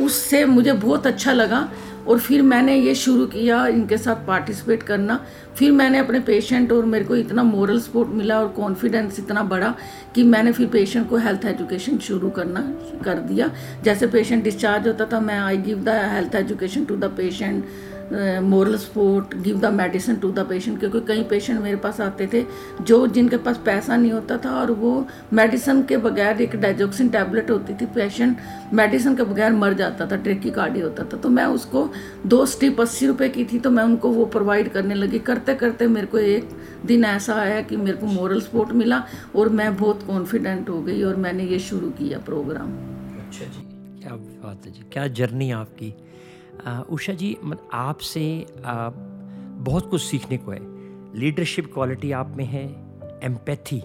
उससे 0.00 0.44
मुझे 0.44 0.72
बहुत 0.72 1.06
अच्छा 1.06 1.32
लगा 1.32 1.68
और 2.08 2.18
फिर 2.18 2.42
मैंने 2.42 2.74
ये 2.76 2.94
शुरू 2.94 3.26
किया 3.26 3.66
इनके 3.66 3.96
साथ 3.98 4.26
पार्टिसिपेट 4.26 4.82
करना। 4.82 5.18
फिर 5.56 5.72
मैंने 5.72 5.98
अपने 5.98 6.20
पेशेंट 6.20 6.72
और 6.72 6.84
मेरे 6.84 7.04
को 7.04 7.16
इतना 7.16 7.42
मॉरल 7.42 7.80
सपोर्ट 7.80 8.08
मिला 8.08 8.38
और 8.40 8.48
कॉन्फिडेंस 8.48 9.18
इतना 9.18 9.42
बढ़ा 9.42 9.74
कि 10.14 10.22
मैंने 10.24 10.52
फिर 10.52 10.66
पेशेंट 10.66 11.08
को 11.08 11.16
हेल्थ 11.16 11.44
एजुकेशन 11.44 11.98
शुरू 11.98 12.30
करना, 12.30 12.60
कर 13.04 13.18
दिया। 13.18 13.50
जैसे 13.84 14.06
पेशेंट 14.06 14.44
डिस्चार्ज 14.44 14.86
होता 14.88 15.04
था, 15.12 15.20
मैं 15.20 15.38
I 15.38 15.56
give 15.58 15.82
the 15.84 16.00
health 16.12 16.34
education 16.34 16.84
to 16.84 16.96
the 16.96 17.12
patient 17.16 17.64
moral 18.12 18.76
support 18.76 19.34
give 19.36 19.58
the 19.60 19.72
medicine 19.74 20.16
to 20.16 20.30
the 20.32 20.46
patient 20.48 20.78
क्योंकि 20.80 21.00
कई 21.08 21.22
पेशेंट 21.22 21.60
मेरे 21.60 21.76
पास 21.76 22.00
आते 22.00 22.28
थे 22.32 22.44
जो 22.82 23.06
जिनके 23.06 23.36
पास 23.36 23.60
पैसा 23.64 23.96
नहीं 23.96 24.12
होता 24.12 24.36
था 24.36 24.50
और 24.60 24.70
वो 24.72 25.06
मेडिसिन 25.32 25.82
के 25.82 25.96
बगैर 25.96 26.40
एक 26.42 26.56
डाइजोक्सिन 26.56 27.08
टैबलेट 27.08 27.50
होती 27.50 27.74
थी 27.74 27.86
पेशेंट 27.94 28.36
मेडिसिन 28.74 29.16
के 29.16 29.24
बगैर 29.24 29.52
मर 29.52 29.74
जाता 29.74 30.06
था 30.06 30.16
ट्रेकी 30.16 30.50
कार्डी 30.50 30.80
होता 30.80 31.04
था। 31.04 31.16
तो 31.16 31.28
मैं 31.28 31.44
उसको 31.46 31.88
दो 32.26 32.44
स्टिप 32.46 32.80
अस्सी 32.80 33.06
रुपये 33.06 33.28
की 33.28 33.44
थी 33.44 33.58
तो 33.58 33.70
मैं 33.70 33.84
उनको 33.84 34.08
वो 34.10 34.24
प्रोवाइड 34.26 34.72
करने 34.72 34.94
लगी। 34.94 35.18
करते 35.20 35.54
करते 35.54 35.86
मेरे 35.88 36.06
को 36.06 36.18
एक 36.18 36.50
दिन 36.86 37.04
ऐसा 37.04 37.34
आया 37.34 37.60
कि 37.60 37.76
मेरे 37.76 37.96
को 37.96 38.06
मोरल 38.06 38.40
सपोर्ट 38.40 38.72
मिला 38.72 39.02
और 39.36 39.48
मैं 39.50 39.74
बहुत 39.76 40.02
कॉन्फिडेंट 40.06 40.68
हो 40.70 40.80
गई 40.82 41.02
और 41.02 41.16
मैंने 41.16 41.44
ये 41.44 41.58
शुरू 41.60 41.90
किया 41.90 42.18
प्रोग्राम 42.26 42.72
अच्छा 43.18 43.44
जी, 43.44 43.62
क्या 44.02 44.16
बात 44.16 44.66
है 44.66 44.72
जी, 44.72 44.84
क्या 44.92 45.06
जर्नी 45.18 45.50
आपकी? 45.52 45.94
उषा 46.90 47.12
जी 47.12 47.36
मत 47.44 47.68
आपसे 47.72 48.46
बहुत 48.56 49.90
कुछ 49.90 50.02
सीखने 50.02 50.36
को 50.36 50.50
है। 50.50 50.60
लीडरशिप 51.14 51.72
क्वालिटी 51.74 52.12
आप 52.12 52.34
में 52.36 52.44
है, 52.44 52.64
एम्पैथी, 53.24 53.80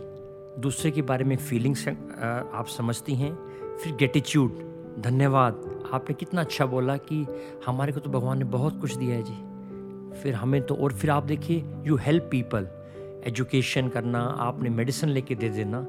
दूसरे 0.62 0.92
के 0.92 1.02
बारे 1.02 1.26
में 1.26 1.36
फीलिंग्स 1.38 1.88
आप 1.88 2.66
समझती 2.68 3.16
हैं, 3.16 3.34
फिर 3.78 3.96
गेटिट्यूड 3.96 4.62
धन्यवाद। 5.00 5.62
आपने 5.94 6.16
कितना 6.16 6.42
अच्छा 6.42 6.66
बोला 6.66 6.98
कि 7.00 7.26
हमारे 7.66 7.92
को 7.92 8.00
तो 8.00 8.10
भगवान 8.10 8.38
ने 8.38 8.46
बहुत 8.52 8.80
कुछ 8.82 8.96
दिया 8.96 9.16
है 9.16 9.24
जी। 9.24 10.22
फिर 10.22 10.34
हमें 10.34 10.62
तो 10.62 10.76
और 10.76 10.94
फिर 10.94 11.12
आप 11.12 11.24
देखिए 11.24 11.64
यू 11.86 11.96
हेल्प 11.98 12.28
पीपल 12.32 12.68
एजुकेशन 13.26 13.88
करना, 13.88 14.20
आपने 14.20 14.70
मेडिसिन 14.70 15.10
लेके 15.10 15.36
दे 15.36 15.50
देना। 15.50 15.82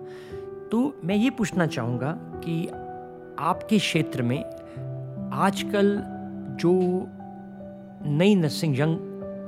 तो 0.70 0.94
मैं 1.04 1.16
ये 1.16 1.30
पूछना 1.30 1.66
चाहूँगा 1.66 2.12
कि 2.44 2.66
आपके 3.40 3.78
क्षेत्र 3.78 4.22
में 4.22 4.38
आजकल 5.34 5.96
जो 6.56 6.72
नई 8.06 8.34
नर्सिंग 8.34 8.78
यंग 8.80 8.98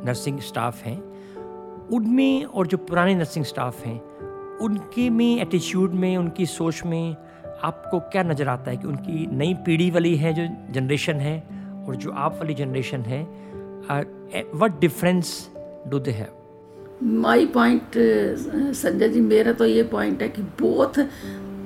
नर्सिंग 0.06 0.38
स्टाफ 0.40 0.82
हैं, 0.84 0.98
उनमें 1.96 2.44
और 2.44 2.66
जो 2.66 2.78
पुराने 2.78 3.14
नर्सिंग 3.14 3.44
स्टाफ 3.44 3.84
हैं, 3.86 4.00
उनके 4.58 5.08
में 5.10 5.40
एटीट्यूड 5.40 5.92
में, 5.92 6.16
उनकी 6.16 6.46
सोच 6.46 6.82
में 6.86 7.16
आपको 7.64 7.98
क्या 8.12 8.22
नज़र 8.22 8.48
आता 8.48 8.70
है 8.70 8.76
कि 8.76 8.86
उनकी 8.88 9.26
नई 9.36 9.54
पीढ़ी 9.66 9.90
वाली 9.90 10.16
है 10.16 10.32
जो 10.32 10.46
जनरेशन 10.72 11.20
है 11.20 11.38
और 11.86 11.96
जो 11.96 12.10
आप 12.10 12.34
वाली 12.34 12.54
जनरेशन 12.54 13.02
है 13.02 13.22
what 14.54 14.80
difference 14.80 15.50
do 15.88 15.98
they 15.98 16.10
have 16.10 16.34
my 17.02 17.46
point 17.46 17.96
Sanjay 18.74 19.08
ji 19.08 19.20
मेरा 19.20 19.52
तो 19.52 19.64
ये 19.64 19.82
पॉइंट 19.82 20.22
है 20.22 20.28
कि 20.28 20.42
बहुत 20.60 20.98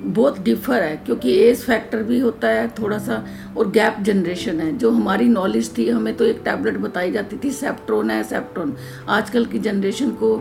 बहुत 0.04 0.38
डिफर 0.40 0.83
है 0.83 0.97
क्योंकि 0.97 1.33
एज 1.38 1.62
फैक्टर 1.62 2.02
भी 2.02 2.19
होता 2.19 2.49
है 2.49 2.69
थोड़ा 2.69 2.99
सा 2.99 3.25
और 3.57 3.71
गैप 3.71 3.97
जनरेशन 4.00 4.61
है। 4.61 4.76
जो 4.78 4.90
हमारी 4.90 5.28
नॉलेज 5.28 5.71
थी 5.78 5.88
हमें 5.88 6.16
तो 6.16 6.25
एक 6.25 6.40
टैबलेट 6.45 6.78
बताई 6.78 7.12
जाती 7.12 7.37
थी 7.45 7.50
सेप्ट्रोन 7.50 8.11
है 8.11 8.23
सेप्ट्रोन 8.25 8.75
आजकल 9.09 9.45
की 9.45 9.59
जनरेशन 9.59 10.11
को 10.11 10.37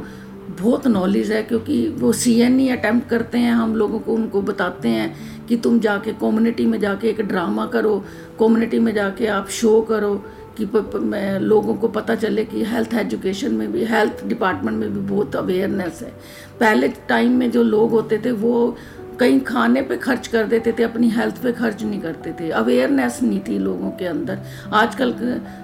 बहुत 0.59 0.87
नॉलेज 0.87 1.31
है 1.31 1.41
क्योंकि 1.43 1.87
वो 1.87 2.11
सी 2.13 2.39
एन 2.41 2.59
ई 2.59 2.67
अटैम्प्ट 2.69 3.09
करते 3.09 3.37
हैं 3.37 3.51
हम 3.51 3.75
लोगों 3.75 3.99
को 3.99 4.13
उनको 4.13 4.41
बताते 4.41 4.89
हैं 4.89 5.45
कि 5.47 5.57
तुम 5.57 5.79
जाके 5.79 6.13
कम्युनिटी 6.13 6.65
में 6.65 6.79
जाके 6.79 7.09
एक 7.09 7.21
ड्रामा 7.21 7.65
करो 7.65 7.97
कम्युनिटी 8.39 8.79
में 8.79 8.93
जाके 8.93 9.27
आप 9.27 9.49
शो 9.49 9.81
करो 9.81 10.15
कि 10.57 10.65
प, 10.65 10.77
प, 10.77 11.39
लोगों 11.41 11.73
को 11.73 11.87
पता 11.87 12.15
चले 12.15 12.43
कि 12.45 12.63
हेल्थ 12.63 12.93
एजुकेशन 12.93 13.53
में 13.53 13.71
भी 13.71 13.83
हेल्थ 13.85 14.25
डिपार्टमेंट 14.27 14.77
में 14.77 14.93
भी 14.93 14.99
बहुत 15.09 15.35
अवेयरनेस 15.35 15.99
है। 16.01 16.11
पहले 16.59 16.87
टाइम 17.09 17.37
में 17.37 17.51
जो 17.51 17.63
लोग 17.63 17.91
होते 17.91 18.17
थे 18.17 18.31
वो 18.31 18.75
कहीं 19.19 19.39
खाने 19.39 19.81
पे 19.81 19.97
खर्च 19.97 20.27
कर 20.27 20.43
देते 20.43 20.71
थे, 20.71 20.83
अपनी 20.83 21.09
हेल्थ 21.09 21.41
पे 21.43 21.51
खर्च 21.51 21.83
नहीं 21.83 21.99
करते 22.01 22.33
थे। 22.39 22.49
अवेयरनेस 22.49 23.19
नहीं 23.23 23.39
थी 23.39 23.57
लोगों 23.59 23.89
के 23.91 24.05
अंदर। 24.05 24.39
आजकल 24.73 25.13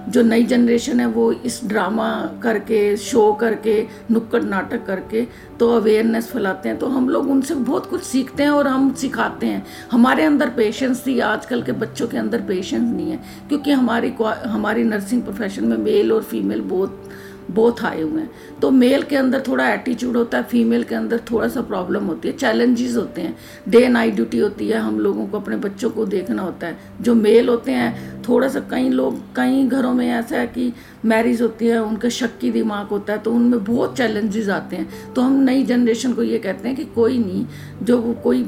जो 0.08 0.22
नई 0.22 0.44
जनरेशन 0.44 1.00
है, 1.00 1.06
वो 1.06 1.32
इस 1.32 1.60
ड्रामा 1.64 2.10
करके 2.42 2.96
शो 2.96 3.32
करके, 3.32 3.86
नुक्कड़ 4.10 4.42
नाटक 4.42 4.86
करके 4.86 5.26
तो 5.60 5.68
अवेयरनेस 5.76 6.26
फैलाते 6.26 6.68
हैं। 6.68 6.78
तो 6.78 6.86
हम 6.86 7.08
लोग 7.08 7.30
उनसे 7.30 7.54
बहुत 7.54 7.86
कुछ 7.86 8.02
सीखते 8.02 8.42
हैं 8.42 8.50
और 8.50 8.68
हम 8.68 8.92
सिखाते 8.94 9.46
हैं। 9.46 9.66
हमारे 9.92 10.24
अंदर 10.24 10.48
पेशेंस 10.48 11.06
थी, 11.06 11.18
आजकल 11.20 11.62
के 11.62 11.72
बच्चों 11.72 12.06
के 12.06 12.16
अंदर 12.16 12.40
पेशेंस 12.40 12.82
नहीं 12.82 13.10
है। 13.10 13.20
क्योंकि 13.48 13.72
हमारी 13.72 14.12
हमारी 14.46 14.84
नर्सिंग 14.84 15.22
प्रोफेशन 15.22 15.64
में 15.64 15.76
मेल 15.76 16.12
और 16.12 16.22
फीमेल 16.22 16.60
बहुत 16.60 17.08
बहुत 17.50 17.80
आए 17.80 18.00
हुए 18.02 18.20
हैं। 18.20 18.30
तो 18.62 18.70
मेल 18.70 19.02
के 19.02 19.16
अंदर 19.16 19.42
थोड़ा 19.48 19.68
एटीट्यूड 19.68 20.16
होता 20.16 20.38
है 20.38 20.44
फीमेल 20.44 20.82
के 20.82 20.94
अंदर 20.94 21.20
थोड़ा 21.30 21.48
सा 21.48 21.60
प्रॉब्लम 21.62 22.04
होती 22.04 22.28
है 22.28 22.36
चैलेंजेस 22.36 22.96
होते 22.96 23.22
हैं। 23.22 23.36
डे 23.68 23.86
नाइट 23.88 24.14
ड्यूटी 24.14 24.38
होती 24.38 24.68
है, 24.68 24.78
हम 24.78 24.98
लोगों 25.00 25.26
को 25.26 25.38
अपने 25.38 25.56
बच्चों 25.56 25.90
को 25.90 26.04
देखना 26.06 26.42
होता 26.42 26.66
है। 26.66 26.78
जो 27.00 27.14
मेल 27.14 27.48
होते 27.48 27.72
हैं, 27.72 28.22
थोड़ा 28.22 28.48
सा 28.48 28.60
कई 28.70 28.88
लोग, 28.90 29.18
कई 29.36 29.66
घरों 29.66 29.92
में 29.92 30.06
ऐसा 30.08 30.36
है 30.36 30.46
कि 30.46 30.72
मैरिज 31.04 31.42
होती 31.42 31.66
है, 31.66 31.82
उनका 31.82 32.08
शक्की 32.10 32.50
दिमाग 32.50 32.86
होता 32.86 33.12
है 33.12 33.18
तो 33.18 33.32
उनमें 33.32 33.64
बहुत 33.64 33.96
चैलेंजेस 33.96 34.48
आते 34.48 34.76
हैं। 34.76 35.12
तो 35.14 35.22
हम 35.22 35.40
नई 35.40 35.62
जनरेशन 35.64 36.12
को 36.12 36.22
ये 36.22 36.38
कहते 36.38 36.68
हैं 36.68 36.76
कि 36.76 36.84
कोई 36.84 37.18
नहीं, 37.18 37.46
जो 37.82 38.00
कोई 38.24 38.42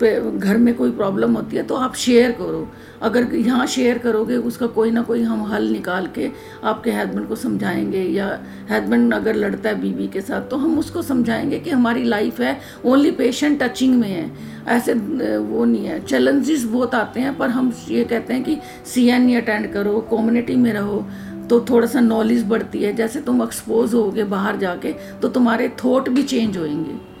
घर 0.00 0.56
में 0.56 0.74
कोई 0.74 0.90
प्रॉब्लम 0.90 1.34
होती 1.34 1.56
है 1.56 1.62
तो 1.62 1.74
आप 1.76 1.94
शेयर 1.96 2.32
करो। 2.32 2.66
अगर 3.02 3.34
यहाँ 3.34 3.66
शेयर 3.66 3.98
करोगे, 3.98 4.36
उसका 4.36 4.66
कोई 4.68 4.90
ना 4.90 5.02
कोई 5.02 5.22
हम 5.22 5.42
हल 5.44 5.68
निकाल 5.68 6.06
के 6.14 6.30
आपके 6.64 6.90
हस्बैंड 6.90 7.26
को 7.28 7.36
समझाएँगे, 7.36 8.02
या 8.02 8.26
हस्बैंड 8.70 9.14
अगर 9.14 9.36
लड़ता 9.36 9.68
है 9.68 9.80
बीवी 9.80 10.06
के 10.08 10.20
साथ 10.20 10.48
तो 10.50 10.56
हम 10.56 10.78
उसको 10.78 11.02
समझाएँगे 11.02 11.58
कि 11.58 11.70
हमारी 11.70 12.04
लाइफ 12.04 12.40
है 12.40 12.58
ओनली 12.84 13.10
पेशेंट 13.12 13.62
टचिंग 13.62 13.98
में 14.00 14.08
है। 14.08 14.30
ऐसे 14.68 14.94
वो 14.94 15.64
नहीं 15.64 15.86
है। 15.86 16.00
चैलेंजेस 16.00 16.64
बहुत 16.64 16.94
आते 16.94 17.20
हैं, 17.20 17.36
पर 17.38 17.50
हम 17.50 17.72
ये 17.88 18.04
कहते 18.04 18.34
हैं 18.34 18.42
कि 18.44 18.56
सी 18.86 19.08
एन 19.08 19.34
अटेंड 19.36 19.72
करो 19.72 20.00
कम्युनिटी 20.10 20.56
में 20.56 20.72
रहो 20.72 21.04
तो 21.50 21.60
थोड़ा 21.60 21.86
सा 21.86 22.00
नॉलेज 22.00 22.44
बढ़ती 22.48 22.82
है। 22.82 22.92
जैसे 22.92 23.20
तुम 23.20 23.42
एक्सपोज 23.42 23.94
होगे 23.94 24.24
बाहर 24.26 24.56
जाके 24.56 24.92
तो 25.22 25.28
तुम्हारे 25.28 25.68
थॉट 25.84 26.08
भी 26.08 26.22
चेंज 26.24 26.56
होंगे 26.56 27.17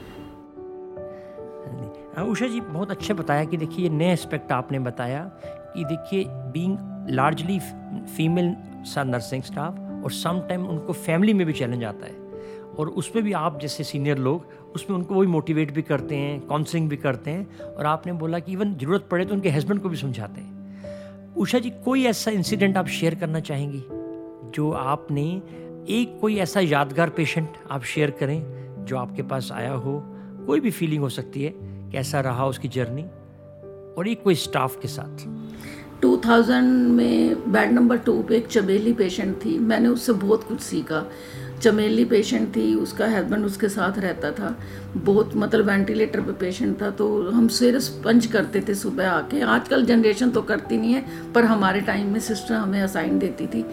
उषा 2.22 2.46
जी 2.46 2.60
बहुत 2.60 2.90
अच्छा 2.90 3.14
बताया 3.14 3.44
कि 3.44 3.56
देखिए, 3.56 3.84
ये 3.84 3.90
नए 3.90 4.12
एस्पेक्ट 4.12 4.52
आपने 4.52 4.78
बताया 4.78 5.30
कि 5.44 5.84
देखिए 5.84 6.24
बीइंग 6.28 6.78
लार्जली 7.10 7.58
फीमेल 8.16 8.56
सा 8.84 9.04
नर्सिंग 9.04 9.42
स्टाफ 9.42 10.04
और 10.04 10.10
सम 10.10 10.40
टाइम 10.40 10.66
उनको 10.66 10.92
फैमिली 10.92 11.34
में 11.34 11.46
भी 11.46 11.52
चैलेंज 11.52 11.84
आता 11.84 12.06
है। 12.06 12.28
और 12.78 12.88
उसमें 12.88 13.24
भी 13.24 13.32
आप 13.32 13.60
जैसे 13.60 13.84
सीनियर 13.84 14.18
लोग, 14.18 14.46
उसमें 14.74 14.96
उनको 14.96 15.14
वही 15.14 15.26
मोटिवेट 15.26 15.74
भी 15.74 15.82
करते 15.82 16.16
हैं 16.16 16.40
काउंसलिंग 16.40 16.88
भी 16.88 16.96
करते 16.96 17.30
हैं 17.30 17.60
और 17.60 17.86
आपने 17.86 18.12
बोला 18.12 18.38
कि 18.38 18.52
इवन 18.52 18.74
ज़रूरत 18.74 19.08
पड़े 19.10 19.24
तो 19.24 19.34
उनके 19.34 19.50
हस्बैंड 19.50 19.80
को 19.80 19.88
भी 19.88 19.96
समझाते 19.96 20.40
हैं। 20.40 21.34
उषा 21.34 21.58
जी, 21.58 21.70
कोई 21.70 22.04
ऐसा 22.04 22.30
इंसिडेंट 22.30 22.76
आप 22.76 22.86
शेयर 22.86 23.14
करना 23.14 23.40
चाहेंगी 23.40 23.84
जो 24.50 24.72
आपने 24.72 25.42
एक 25.88 26.18
कोई 26.20 26.36
ऐसा 26.36 26.60
यादगार 26.60 27.10
पेशेंट 27.10 27.48
आप 27.70 27.82
शेयर 27.82 28.10
करें 28.10 28.42
जो 28.84 28.96
आपके 28.96 29.22
पास 29.22 29.52
आया 29.52 29.72
हो? 29.72 30.02
कोई 30.46 30.60
भी 30.60 30.70
फीलिंग 30.70 31.02
हो 31.02 31.08
सकती 31.08 31.42
है। 31.42 31.77
कैसा 31.92 32.20
रहा 32.20 32.46
उसकी 32.46 32.68
जर्नी 32.68 33.02
और 33.98 34.08
एक 34.08 34.22
कोई 34.22 34.34
स्टाफ 34.34 34.78
के 34.82 34.88
साथ? 34.88 35.26
2000 36.00 36.62
में 36.62 37.52
बेड 37.52 37.72
नंबर 37.72 37.96
टू 37.96 38.22
पे 38.22 38.36
एक 38.36 38.46
चमेली 38.46 38.92
पेशेंट 38.92 39.44
थी। 39.44 39.58
मैंने 39.58 39.88
उससे 39.88 40.12
बहुत 40.12 40.44
कुछ 40.44 40.60
सीखा। 40.60 41.10
चमेली 41.62 42.04
पेशेंट 42.04 42.56
थी, 42.56 42.74
उसका 42.74 43.06
हस्बैंड 43.06 43.44
उसके 43.44 43.68
साथ 43.68 43.98
रहता 43.98 44.30
था। 44.30 44.58
बहुत 44.96 45.36
मतलब 45.36 45.66
वेंटिलेटर 45.66 46.20
पे 46.20 46.32
पेशेंट 46.32 46.82
था 46.82 46.90
तो 46.90 47.30
हम 47.30 47.48
सवेरे 47.48 47.80
स्पंज 47.80 48.26
करते 48.26 48.60
थे 48.60 48.74
सुबह 48.74 49.10
आके। 49.10 49.40
आजकल 49.40 49.84
जनरेशन 49.84 50.30
तो 50.30 50.42
करती 50.42 50.76
नहीं 50.76 50.92
है, 50.92 51.32
पर 51.32 51.44
हमारे 51.44 51.80
टाइम 51.80 52.12
में 52.12 52.20
सिस्टर 52.20 52.54
हमें 52.54 52.80
असाइन 52.80 53.18
देती 53.18 53.46
थी। 53.46 53.64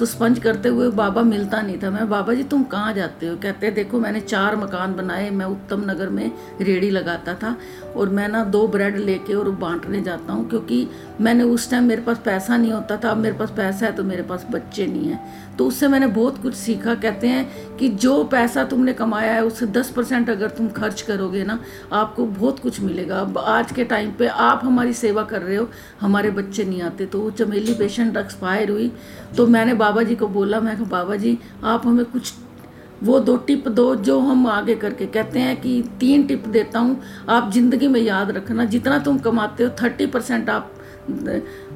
तो 0.00 0.06
स्पंज 0.06 0.38
करते 0.38 0.68
हुए 0.68 0.88
बाबा 0.90 1.22
मिलता 1.22 1.60
नहीं 1.62 1.78
था। 1.78 1.90
मैं, 1.90 2.08
बाबा 2.08 2.34
जी, 2.34 2.42
तुम 2.42 2.62
कहाँ 2.64 2.92
जाते 2.94 3.26
हो? 3.26 3.36
कहते 3.36 3.66
हैं 3.66 3.74
देखो, 3.74 3.98
मैंने 4.00 4.20
चार 4.20 4.56
मकान 4.56 4.94
बनाए, 4.96 5.28
मैं 5.30 5.46
उत्तम 5.46 5.82
नगर 5.90 6.08
में 6.08 6.30
रेडी 6.60 6.90
लगाता 6.90 7.34
था 7.34 7.54
और 7.96 8.08
मैं 8.08 8.28
ना 8.28 8.42
दो 8.46 8.66
ब्रेड 8.68 8.96
लेके 8.98 9.34
और 9.34 9.50
बांटने 9.60 10.00
जाता 10.02 10.32
हूँ, 10.32 10.48
क्योंकि 10.48 10.86
मैंने 11.20 11.44
उस 11.44 11.70
टाइम 11.70 11.84
मेरे 11.84 12.02
पास 12.02 12.20
पैसा 12.24 12.56
नहीं 12.56 12.72
होता 12.72 12.96
था। 12.96 13.10
अब 13.10 13.16
मेरे 13.16 13.36
पास 13.36 13.50
पैसा 13.50 13.86
है 13.86 13.92
तो 13.92 14.04
मेरे 14.04 14.22
पास 14.22 14.46
बच्चे 14.50 14.86
नहीं 14.86 15.08
हैं। 15.08 15.49
तो 15.58 15.66
उससे 15.66 15.88
मैंने 15.88 16.06
बहुत 16.06 16.38
कुछ 16.42 16.54
सीखा। 16.54 16.94
कहते 16.94 17.28
हैं 17.28 17.76
कि 17.76 17.88
जो 17.88 18.22
पैसा 18.24 18.64
तुमने 18.64 18.92
कमाया 18.92 19.32
है, 19.32 19.44
उससे 19.44 19.66
दस 19.68 19.90
परसेंट 19.90 20.30
अगर 20.30 20.48
तुम 20.50 20.68
खर्च 20.68 21.02
करोगे 21.02 21.44
ना, 21.44 21.58
आपको 21.92 22.26
बहुत 22.26 22.60
कुछ 22.60 22.80
मिलेगा। 22.80 23.20
अब 23.20 23.38
आज 23.38 23.72
के 23.72 23.84
टाइम 23.84 24.12
पे 24.12 24.26
आप 24.26 24.60
हमारी 24.64 24.92
सेवा 24.94 25.22
कर 25.22 25.42
रहे 25.42 25.56
हो, 25.56 25.68
हमारे 26.00 26.30
बच्चे 26.30 26.64
नहीं 26.64 26.82
आते। 26.82 27.06
तो 27.06 27.20
वो 27.20 27.30
चमेली 27.30 27.74
पेशेंट 27.74 28.16
एक्सपायर 28.16 28.70
हुई। 28.70 28.92
तो 29.36 29.46
मैंने 29.46 29.74
बाबा 29.74 30.02
जी 30.02 30.14
को 30.14 30.28
बोला, 30.28 30.60
मैं 30.60 30.88
बाबा 30.88 31.16
जी 31.16 31.38
आप 31.64 31.86
हमें 31.86 32.04
कुछ 32.04 32.32
वो 33.02 33.18
दो 33.20 33.36
टिप 33.36 33.68
दो 33.68 33.94
जो 33.96 34.18
हम 34.20 34.46
आगे 34.46 34.74
करके। 34.74 35.06
कहते 35.06 35.38
हैं 35.38 35.60
कि 35.60 35.82
तीन 36.00 36.26
टिप 36.26 36.46
देता 36.48 36.78
हूँ। 36.78 37.00
आप 37.28 37.50
ज़िंदगी 37.52 37.88
में 37.88 38.00
याद 38.00 38.30
रखना, 38.30 38.64
जितना 38.64 38.98
तुम 38.98 39.18
कमाते 39.18 39.64
हो, 39.64 39.70
थर्टी 39.82 40.06
परसेंट 40.06 40.50
आप 40.50 40.72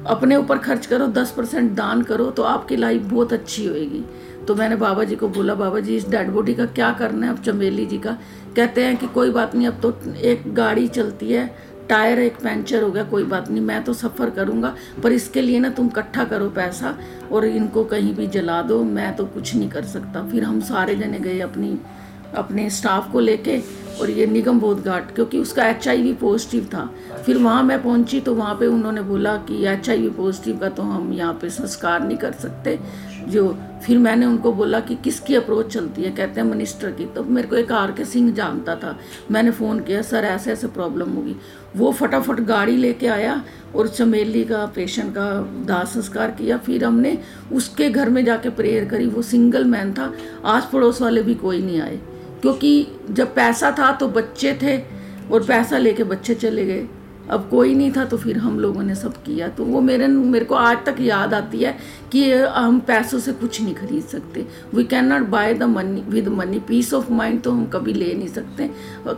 अपने 0.07 0.35
ऊपर 0.35 0.57
खर्च 0.57 0.85
करो, 0.85 1.07
दस 1.07 1.31
परसेंट 1.31 1.71
दान 1.71 2.01
करो 2.01 2.29
तो 2.31 2.43
आपकी 2.43 2.75
लाइफ 2.75 3.01
बहुत 3.03 3.33
अच्छी 3.33 3.65
होएगी। 3.67 4.03
तो 4.47 4.55
मैंने 4.55 4.75
बाबा 4.75 5.03
जी 5.03 5.15
को 5.15 5.27
बोला, 5.27 5.53
बाबा 5.55 5.79
जी, 5.79 5.95
इस 5.97 6.07
डेड 6.09 6.29
बॉडी 6.31 6.53
का 6.53 6.65
क्या 6.65 6.91
करना 6.93 7.25
है? 7.25 7.31
अब 7.33 7.41
चमेली 7.43 7.85
जी 7.85 7.97
का। 7.97 8.17
कहते 8.55 8.83
हैं 8.83 8.97
कि 8.97 9.07
कोई 9.07 9.29
बात 9.31 9.55
नहीं, 9.55 9.67
अब 9.67 9.79
तो 9.81 9.93
एक 10.17 10.53
गाड़ी 10.53 10.87
चलती 10.87 11.31
है, 11.31 11.47
टायर 11.89 12.19
एक 12.19 12.35
पंचर 12.35 12.83
हो 12.83 12.91
गया, 12.91 13.03
कोई 13.03 13.23
बात 13.23 13.49
नहीं, 13.49 13.61
मैं 13.61 13.83
तो 13.83 13.93
सफ़र 13.93 14.29
करूँगा, 14.29 14.73
पर 15.03 15.11
इसके 15.11 15.41
लिए 15.41 15.59
ना 15.59 15.69
तुम 15.69 15.87
इकट्ठा 15.87 16.23
करो 16.23 16.49
पैसा 16.49 16.97
और 17.31 17.45
इनको 17.45 17.83
कहीं 17.83 18.13
भी 18.15 18.27
जला 18.27 18.61
दो, 18.61 18.83
मैं 18.83 19.15
तो 19.15 19.25
कुछ 19.25 19.55
नहीं 19.55 19.69
कर 19.69 19.83
सकता। 19.85 20.27
फिर 20.27 20.43
हम 20.43 20.59
सारे 20.61 20.95
जने 20.95 21.19
गए 21.19 21.39
अपनी, 21.39 21.77
अपने 22.35 22.69
स्टाफ 22.69 23.11
को 23.11 23.19
लेके 23.19 23.57
और 24.01 24.09
ये 24.09 24.25
निगम 24.27 24.59
बोध 24.59 24.83
घाट, 24.83 25.13
क्योंकि 25.15 25.37
उसका 25.37 25.67
एचआईवी 25.67 26.13
पॉजिटिव 26.13 26.65
था। 26.65 26.89
फिर 27.25 27.37
वहाँ 27.37 27.63
मैं 27.63 27.81
पहुँची 27.83 28.19
तो 28.19 28.33
वहाँ 28.35 28.55
पे 28.55 28.67
उन्होंने 28.67 29.01
बोला 29.01 29.35
कि 29.47 29.65
एचआईवी 29.65 30.09
पॉजिटिव 30.09 30.57
का 30.57 30.69
तो 30.69 30.83
हम 30.83 31.11
यहाँ 31.13 31.33
पे 31.33 31.49
संस्कार 31.49 32.07
नहीं 32.07 32.17
कर 32.17 32.31
सकते। 32.31 32.79
जो 33.27 33.57
फिर 33.85 33.97
मैंने 33.97 34.25
उनको 34.25 34.51
बोला 34.53 34.79
कि 34.79 34.95
किसकी 34.95 35.35
अप्रोच 35.35 35.73
चलती 35.73 36.03
है? 36.03 36.09
कहते 36.11 36.41
हैं 36.41 36.47
मिनिस्टर 36.47 36.91
की। 36.91 37.05
तो 37.05 37.23
मेरे 37.23 37.47
को 37.47 37.55
एक 37.55 37.71
आर 37.71 37.91
के 37.91 38.05
सिंह 38.05 38.31
जानता 38.33 38.75
था। 38.75 38.97
मैंने 39.31 39.51
फ़ोन 39.51 39.79
किया, 39.79 40.01
सर, 40.01 40.23
ऐसे 40.23 40.51
ऐसे 40.51 40.67
प्रॉब्लम 40.67 41.09
होगी। 41.09 41.35
वो 41.75 41.91
फटाफट 41.91 42.39
गाड़ी 42.39 42.75
लेके 42.77 43.07
आया 43.07 43.43
और 43.75 43.87
चमेली 43.87 44.43
का 44.43 44.65
पेशेंट 44.65 45.13
का, 45.13 45.29
दाह 45.65 45.83
संस्कार 45.83 46.31
किया। 46.31 46.57
फिर 46.57 46.85
हमने 46.85 47.17
उसके 47.53 47.89
घर 47.89 48.09
में 48.09 48.23
जाके 48.25 48.49
प्रेयर 48.49 48.85
करी। 48.85 49.07
वो 49.07 49.21
सिंगल 49.21 49.63
मैन 49.63 49.93
था। 49.93 50.11
आस 50.45 50.69
पड़ोस 50.73 51.01
वाले 51.01 51.21
भी 51.21 51.35
कोई 51.35 51.61
नहीं 51.61 51.81
आए। 51.81 51.99
क्योंकि 52.45 52.87
जब 53.09 53.33
पैसा 53.35 53.69
था 53.71 53.91
तो 53.91 54.07
बच्चे 54.07 54.53
थे 54.61 54.77
और 55.33 55.43
पैसा 55.43 55.77
लेके 55.77 56.03
बच्चे 56.03 56.33
चले 56.35 56.65
गए। 56.65 56.87
अब 57.29 57.47
कोई 57.49 57.73
नहीं 57.75 57.91
था 57.91 58.05
तो 58.05 58.17
फिर 58.17 58.37
हम 58.37 58.59
लोगों 58.59 58.83
ने 58.83 58.95
सब 58.95 59.13
किया। 59.23 59.47
तो 59.47 59.65
वो 59.65 59.81
मेरे 59.81 60.07
मेरे 60.07 60.45
को 60.45 60.55
आज 60.55 60.77
तक 60.85 60.95
याद 61.01 61.33
आती 61.33 61.57
है 61.57 61.75
कि 62.11 62.31
हम 62.31 62.79
पैसों 62.79 63.19
से 63.19 63.31
कुछ 63.33 63.61
नहीं 63.61 63.73
खरीद 63.75 64.03
सकते। 64.03 64.45
We 64.73 64.83
can 64.83 65.05
not 65.05 65.27
buy 65.29 65.53
the 65.53 65.63
money 65.65 66.01
with 66.09 66.27
money 66.29 66.59
peace 66.59 66.93
of 66.93 67.11
mind 67.11 67.41
तो 67.41 67.51
हम 67.51 67.65
कभी 67.65 67.93
ले 67.93 68.13
नहीं 68.13 68.27
सकते। 68.27 68.69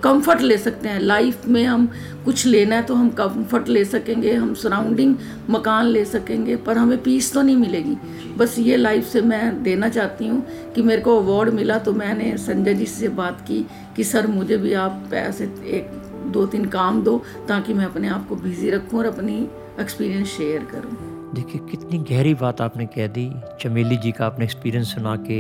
कंफर्ट 0.04 0.42
ले 0.42 0.58
सकते 0.58 0.90
हैं। 0.90 1.00
लाइफ 1.00 1.48
में 1.48 1.64
हम 1.66 1.88
कुछ 2.26 2.46
लेना 2.46 2.76
है 2.76 2.82
तो 2.82 2.96
हम 2.96 3.10
कंफर्ट 3.20 3.70
ले 3.70 3.84
सकेंगे। 3.86 4.34
हम 4.34 4.54
सराउंडिंग 4.54 5.16
मकान 5.50 5.86
ले 5.86 6.06
सकेंगे, 6.06 6.56
पर 6.56 6.78
हमें 6.78 7.02
पीस 7.04 7.34
तो 7.34 7.42
नहीं 7.42 7.58
मिलेगी। 7.58 7.98
बस 8.38 8.56
ये 8.60 8.78
लाइफ 8.78 9.08
से 9.08 9.22
मैं 9.22 9.64
देना 9.64 9.90
चाहती 9.90 10.28
हूँ 10.28 10.46
कि 10.76 10.82
मेरे 10.82 11.02
को 11.02 11.20
अवार्ड 11.20 11.54
मिला 11.54 11.78
तो 11.80 11.94
मैंने 11.94 12.36
संजय 12.38 12.74
जी 12.74 12.86
से 12.86 13.08
बात 13.12 13.42
की 13.48 13.66
कि, 13.96 14.04
सर, 14.04 14.28
मुझे 14.28 14.58
भी 14.58 14.74
आप 14.76 15.04
पैसे 15.12 15.44
एक 15.68 16.07
दो 16.32 16.46
तीन 16.46 16.66
काम 16.66 17.02
दो 17.04 17.22
ताकि 17.48 17.74
मैं 17.74 17.86
अपने 17.86 18.10
आप 18.10 18.28
को 18.30 18.36
बिज़ी 18.36 18.70
रखूँ 18.70 19.00
और 19.00 19.06
अपनी 19.06 19.38
एक्सपीरियंस 19.80 20.28
शेयर 20.28 20.64
करूँ। 20.64 21.16
देखिए 21.36 21.62
कितनी 21.72 21.98
गहरी 22.10 22.34
बात 22.34 22.62
आपने 22.62 22.86
कह 22.86 23.08
दी 23.08 23.30
चमेली 23.62 23.98
जी 23.98 24.12
का 24.12 24.26
आपने 24.26 24.46
एक्सपीरियंस 24.46 24.94
सुना 24.94 25.16
के 25.16 25.40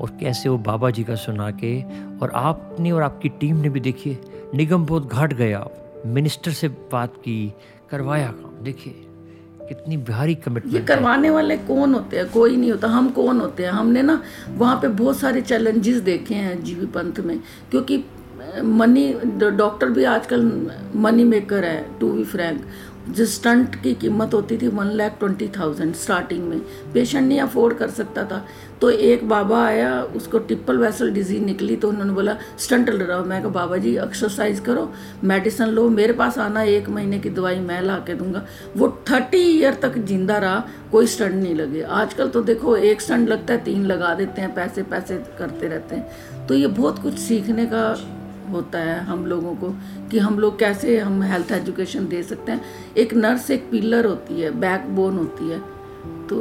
और 0.00 0.16
कैसे 0.20 0.48
वो 0.48 0.58
बाबा 0.58 0.90
जी 0.90 1.04
का 1.04 1.14
सुना 1.14 1.50
के 1.50 1.82
और 2.18 2.30
आपने 2.34 2.90
और 2.90 3.02
आपकी 3.02 3.28
टीम 3.40 3.56
ने 3.56 3.68
भी 3.68 3.80
देखिए 3.80 4.18
निगम 4.54 4.86
बहुत 4.86 5.12
घाट 5.12 5.34
गया 5.34 5.66
मिनिस्टर 6.06 6.50
से 6.50 6.68
बात 6.68 7.16
की 7.16 7.54
करवाया 7.90 8.26
काम 8.26 8.64
देखिए 8.64 9.04
कितनी 9.68 9.96
भारी 9.96 10.34
कमिटमेंट 10.34 10.74
ये 10.74 10.80
करवाने 10.80 11.30
वाले 11.30 11.56
कौन 11.56 11.94
होते 11.94 12.16
हैं? 12.16 12.28
कोई 12.30 12.56
नहीं 12.56 12.70
होता 12.70 12.88
हम 12.88 13.08
कौन 13.10 13.40
होते 13.40 13.64
हैं? 13.64 13.70
हमने 13.70 14.02
ना 14.02 14.22
वहाँ 14.48 14.76
पे 14.82 14.88
बहुत 14.88 15.18
सारे 15.18 15.40
चैलेंजेस 15.40 16.00
देखे 16.02 16.34
हैं 16.34 16.62
जीवी 16.64 16.86
पंथ 16.86 17.20
में 17.20 17.38
क्योंकि 17.70 18.04
मनी 18.64 19.12
डॉक्टर 19.38 19.88
भी 19.88 20.04
आजकल 20.06 20.50
मनी 20.96 21.24
मेकर 21.24 21.64
है 21.64 21.98
टू 22.00 22.12
बी 22.12 22.24
फ्रैंक 22.24 22.62
जिस 23.08 23.34
स्टंट 23.34 23.74
की 23.82 23.92
कीमत 23.94 24.34
होती 24.34 24.56
थी 24.58 24.68
one 24.68 24.86
lakh 24.92 25.12
twenty 25.18 25.46
thousand 25.48 25.94
starting 25.94 26.42
में। 26.48 26.58
पेशेंट 26.94 27.26
नहीं 27.28 27.40
अफोर्ड 27.40 27.76
कर 27.76 27.88
सकता 27.90 28.24
था। 28.24 28.44
तो 28.80 28.90
एक 28.90 29.28
बाबा 29.28 29.62
आया, 29.66 30.02
उसको 30.16 30.38
टिप्पल 30.38 30.78
वैसल 30.78 31.10
डिज़ीज़ 31.12 31.42
निकली 31.42 31.76
तो 31.76 31.88
उन्होंने 31.88 32.12
बोला 32.12 32.36
स्टंट 32.58 32.90
ल 32.90 32.98
रहा 32.98 33.22
मैं 33.22 33.40
कहा, 33.42 33.50
बाबा 33.50 33.76
जी 33.76 33.96
एक्सरसाइज 33.96 34.60
करो 34.60 34.90
मेडिसिन 35.24 35.68
लो, 35.68 35.88
मेरे 35.90 36.12
पास 36.12 36.38
आना, 36.38 36.62
एक 36.62 36.88
महीने 36.88 37.18
की 37.18 37.30
दवाई 37.30 37.58
मैं 37.60 37.80
ला 37.82 37.96
के 37.98 38.14
दूँगा। 38.14 38.44
वो 38.76 38.88
थर्टी 39.10 39.42
ईयर 39.48 39.74
तक 39.82 39.98
ज़िंदा 39.98 40.38
रहा, 40.38 40.62
कोई 40.92 41.06
स्टंट 41.06 41.34
नहीं 41.34 41.54
लगे। 41.54 41.82
आजकल 41.82 42.28
तो 42.28 42.42
देखो, 42.42 42.76
एक 42.76 43.00
स्टंट 43.00 43.28
लगता 43.28 43.54
है, 43.54 43.64
तीन 43.64 43.86
लगा 43.86 44.14
देते 44.14 44.40
हैं, 44.40 44.54
पैसे 44.54 44.82
पैसे 44.84 45.22
करते 45.38 45.68
रहते 45.68 45.96
हैं। 45.96 46.46
तो 46.46 46.54
ये 46.54 46.66
बहुत 46.68 46.98
कुछ 46.98 47.18
सीखने 47.18 47.66
का 47.66 47.92
होता 48.48 48.78
है 48.78 48.98
हम 49.04 49.24
लोगों 49.26 49.54
को 49.56 49.70
कि 50.10 50.18
हम 50.18 50.38
लोग 50.38 50.58
कैसे 50.58 50.98
हम 50.98 51.22
हेल्थ 51.22 51.52
एजुकेशन 51.52 52.06
दे 52.08 52.22
सकते 52.22 52.52
हैं। 52.52 52.94
एक 52.96 53.14
नर्स 53.14 53.50
एक 53.50 53.70
पिलर 53.70 54.06
होती 54.06 54.40
है 54.40 54.50
बैकबोन 54.60 55.18
होती 55.18 55.50
है। 55.50 55.58
तो 56.28 56.36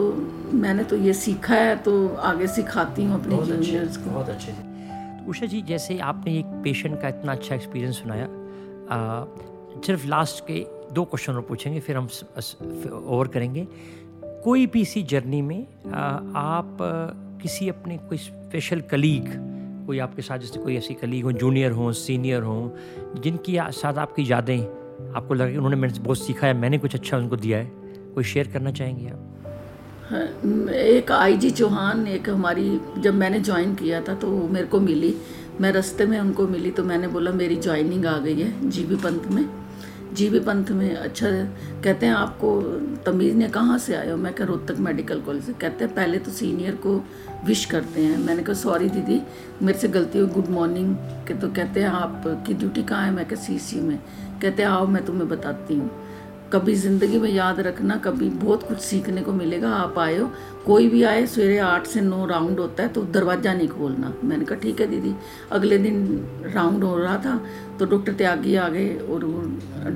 मैंने 0.54 0.84
तो 0.84 0.98
ये 0.98 1.14
सीखा 1.14 1.56
है 1.56 1.76
तो 1.76 2.08
आगे 2.30 2.48
सिखाती 2.48 3.04
हूँ 3.06 3.22
अपने 3.22 3.38
जूनियर्स 3.46 3.98
को। 3.98 4.10
बहुत 4.10 4.30
अच्छे। 4.30 4.52
तो 4.52 5.30
उषा 5.30 5.46
जी 5.46 5.62
जैसे 5.62 5.98
आपने 6.00 6.38
एक 6.40 6.46
पेशेंट 6.64 7.00
का 7.02 7.08
इतना 7.08 7.32
अच्छा 7.32 7.56
एक्सपीरियंस 7.56 7.96
सुनाया 7.96 8.26
आ, 8.26 9.26
सिर्फ़ 9.86 10.08
लास्ट 10.08 10.44
के 10.44 10.66
दो 10.94 11.04
क्वेश्चन 11.06 11.34
और 11.34 11.42
पूछेंगे 11.42 11.80
फिर 11.80 11.98
हम 11.98 12.08
ओवर 12.94 13.28
करेंगे। 13.28 13.68
कोई 14.44 14.66
भी 14.68 14.82
इसी 14.82 15.04
जर्नी 15.04 15.42
में 15.42 15.60
आ, 15.60 16.00
आप 16.36 16.78
किसी 17.42 17.68
अपने 17.70 17.98
कोई 18.10 18.18
स्पेशल 18.18 18.82
कलीग 18.82 19.26
कोई 19.88 20.00
आपके 20.00 20.22
साथ 20.22 20.40
जैसे 20.40 20.60
कोई 20.60 20.76
ऐसी 20.78 20.94
कलीग 20.94 21.24
हो 21.24 21.32
जूनियर 21.32 21.72
हो 21.72 21.92
सीनियर 21.94 22.42
हो 22.42 22.76
जिनकी 23.24 23.58
साथ 23.74 23.98
आपकी 23.98 24.32
यादें 24.32 24.60
आपको 25.16 25.34
लगा 25.34 25.58
उन्होंने 25.58 25.76
मेरे 25.76 25.94
से 25.94 26.02
बहुत 26.02 26.20
सीखा 26.20 26.48
है 26.48 26.54
मैंने 26.54 26.78
कुछ 26.78 26.96
अच्छा 26.96 27.18
उनको 27.18 27.36
दिया 27.36 27.58
है 27.58 27.72
कोई 28.16 28.24
शेयर 28.24 28.48
करना 28.48 28.72
चाहेंगे 28.72 29.08
आप? 29.08 29.24
हाँ, 30.10 30.24
एक 30.74 31.12
आई 31.12 31.38
जी 31.38 31.50
चौहान 31.52 32.08
एक 32.08 32.30
हमारी 32.30 32.70
जब 32.98 33.14
मैंने 33.14 33.40
ज्वाइन 33.40 33.76
किया 33.76 34.02
था 34.02 34.14
तो 34.16 34.28
मेरे 34.48 34.68
को 34.68 34.80
मिली। 34.80 35.14
मैं 35.62 35.72
रास्ते 35.72 36.06
में 36.06 36.20
उनको 36.20 36.48
मिली 36.48 36.72
तो 36.72 36.84
मैंने 36.84 37.08
बोला 37.08 37.32
मेरी 37.32 37.56
ज्वाइनिंग 37.56 38.06
आ 38.06 38.18
गई 38.18 38.42
है 38.42 38.70
जीबी 38.70 38.96
पंत 38.96 39.28
में। 39.28 39.44
जीबी 40.14 40.40
पंथ 40.40 40.66
में 40.66 40.96
अच्छा 40.96 41.28
कहते 41.84 42.06
हैं, 42.06 42.14
आपको 42.14 42.62
तमीज़ 43.06 43.36
ने 43.36 43.48
कहाँ 43.48 43.78
से 43.78 43.96
आए 43.96 44.12
हो 44.12 44.18
मैं 44.18 44.34
कह, 44.34 44.44
रोहतक 44.44 44.78
मेडिकल 44.80 45.22
कॉलेज 45.22 45.44
से। 45.44 45.54
कहते 45.54 45.86
हैं, 45.86 45.96
पहले 45.96 46.18
तो 46.18 46.32
सीनियर 46.32 46.76
को 46.76 47.06
विश 47.46 47.66
करते 47.66 48.02
हैं। 48.02 48.18
मैंने 48.18 48.44
कहा, 48.44 48.54
सॉरी 48.54 48.90
दीदी, 48.90 49.22
मेरे 49.62 49.80
से 49.80 49.88
गलती 49.88 50.20
हुई। 50.20 50.28
Good 50.28 50.48
morning. 50.48 50.96
के 50.96 51.34
तो 51.34 51.48
कहते 51.48 51.80
हैं 51.80 51.88
आप 51.88 52.24
की 52.48 52.54
ड्यूटी 52.54 52.84
कहाँ 52.84 53.06
है? 53.06 53.12
मैं 53.12 53.26
कह 53.26 53.36
सी 53.36 53.82
में। 53.82 53.98
कहते 54.42 54.64
हैं, 54.64 54.70
आओ, 54.70 54.88
मैं 54.88 55.06
तुम्हें 55.06 55.30
बताती 55.30 55.76
हूँ। 55.76 56.07
कभी 56.54 56.74
ज़िंदगी 56.76 57.18
में 57.20 57.30
याद 57.30 57.60
रखना, 57.60 57.96
कभी 57.98 58.30
बहुत 58.32 58.64
कुछ 58.64 58.78
सीखने 58.80 59.22
को 59.22 59.32
मिलेगा, 59.34 59.70
आप 59.70 59.98
आए 60.00 60.18
हो। 60.18 60.30
कोई 60.66 60.88
भी 60.90 61.04
आए, 61.04 61.26
सवेरे 61.26 61.58
आठ 61.60 61.88
से 61.88 62.02
नौ 62.02 62.26
राउंड 62.26 62.60
होता 62.60 62.84
है 62.84 62.90
तो 62.90 63.02
दरवाज़ा 63.14 63.54
नहीं 63.54 63.68
खोलना। 63.68 64.14
मैंने 64.24 64.46
कहा, 64.46 64.60
ठीक 64.60 64.82
है 64.82 64.88
दीदी। 64.88 65.14
अगले 65.52 65.78
दिन 65.78 66.26
राउंड 66.56 66.84
हो 66.84 66.98
रहा 66.98 67.18
था 67.18 67.40
तो 67.80 67.86
डॉक्टर 67.86 68.14
त्यागी 68.14 68.56
आ 68.56 68.68
गए 68.70 68.96
और 69.12 69.26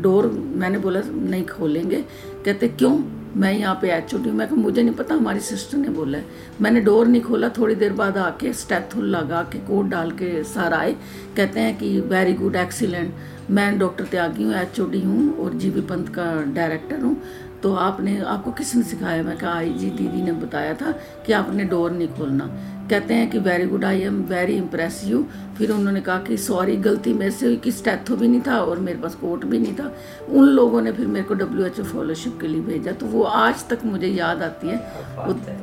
डोर 0.01 0.27
मैंने 0.55 0.79
बोला, 0.79 1.01
नहीं 1.05 1.45
खोलेंगे। 1.47 2.03
कहते, 2.45 2.67
क्यों? 2.69 2.97
मैं 3.31 3.51
यहाँ 3.53 3.77
पे 3.81 3.89
एच 3.89 4.13
ओ 4.15 4.17
मैं 4.19 4.49
मुझे 4.51 4.81
नहीं 4.83 4.95
पता, 4.95 5.15
हमारी 5.15 5.39
सिस्टर 5.39 5.77
ने 5.77 5.89
बोला 5.89 6.17
है। 6.17 6.25
मैंने 6.61 6.79
डोर 6.81 7.07
नहीं 7.07 7.21
खोला, 7.21 7.49
थोड़ी 7.49 7.75
देर 7.75 7.93
बाद 7.93 8.17
आके 8.17 8.51
स्टैथुल 8.53 9.05
लगा 9.07 9.41
के, 9.43 9.59
कोट 9.67 9.85
डाल 9.89 10.11
के 10.11 10.43
सर 10.45 10.73
आए। 10.73 10.95
कहते 11.37 11.59
हैं 11.59 11.77
कि, 11.77 11.99
वेरी 12.01 12.33
गुड, 12.33 12.55
एक्सीलेंट। 12.55 13.13
मैं 13.51 13.77
डॉक्टर 13.79 14.05
त्यागी 14.05 14.43
हूँ 14.43 14.53
एच 14.55 14.79
ओ 14.79 14.85
डी 14.89 15.01
हूँ 15.01 15.37
और 15.43 15.53
जी 15.53 15.69
बी 15.69 15.81
पंत 15.87 16.09
का 16.09 16.25
डायरेक्टर 16.53 17.01
हूँ। 17.01 17.15
तो 17.63 17.73
आपने 17.75 18.19
आपको 18.23 18.51
किसने 18.51 18.83
सिखाया? 18.83 19.23
मैं 19.23 19.37
कहा 19.37 19.53
आई 19.53 19.73
जी 19.73 19.89
दीदी 19.89 20.21
ने 20.21 20.31
बताया 20.33 20.73
था 20.73 20.91
कि 21.25 21.33
आपने 21.33 21.63
डोर 21.65 21.91
नहीं 21.91 22.07
खोलना। 22.09 22.45
कहते 22.89 23.13
हैं 23.13 23.29
कि 23.31 23.39
very 23.39 23.65
good 23.65 23.85
I 23.85 24.01
am 24.01 24.21
very 24.29 24.55
impress 24.55 25.01
you 25.05 25.23
फिर 25.57 25.71
उन्होंने 25.71 26.01
कहा 26.01 26.17
कि 26.19 26.37
सॉरी 26.37 26.75
गलती 26.77 27.13
मेरे 27.13 27.31
से 27.31 27.45
हुई 27.45 27.57
कि 27.57 27.71
स्टैथो 27.71 28.15
भी 28.15 28.27
नहीं 28.27 28.41
था 28.47 28.57
और 28.61 28.79
मेरे 28.79 28.99
पास 28.99 29.15
कोट 29.15 29.45
भी 29.45 29.59
नहीं 29.59 29.75
था। 29.75 29.91
उन 30.29 30.47
लोगों 30.47 30.81
ने 30.81 30.91
फिर 30.91 31.07
मेरे 31.07 31.25
को 31.25 31.33
डब्ल्यू 31.33 31.65
एच 31.65 31.79
ओ 31.79 31.83
फॉलोशिप 31.83 32.37
के 32.41 32.47
लिए 32.47 32.61
भेजा। 32.61 32.91
तो 32.91 33.05
वो 33.05 33.23
आज 33.23 33.67
तक 33.69 33.85
मुझे 33.85 34.07
याद 34.07 34.43
आती 34.43 34.67
है। 34.67 34.77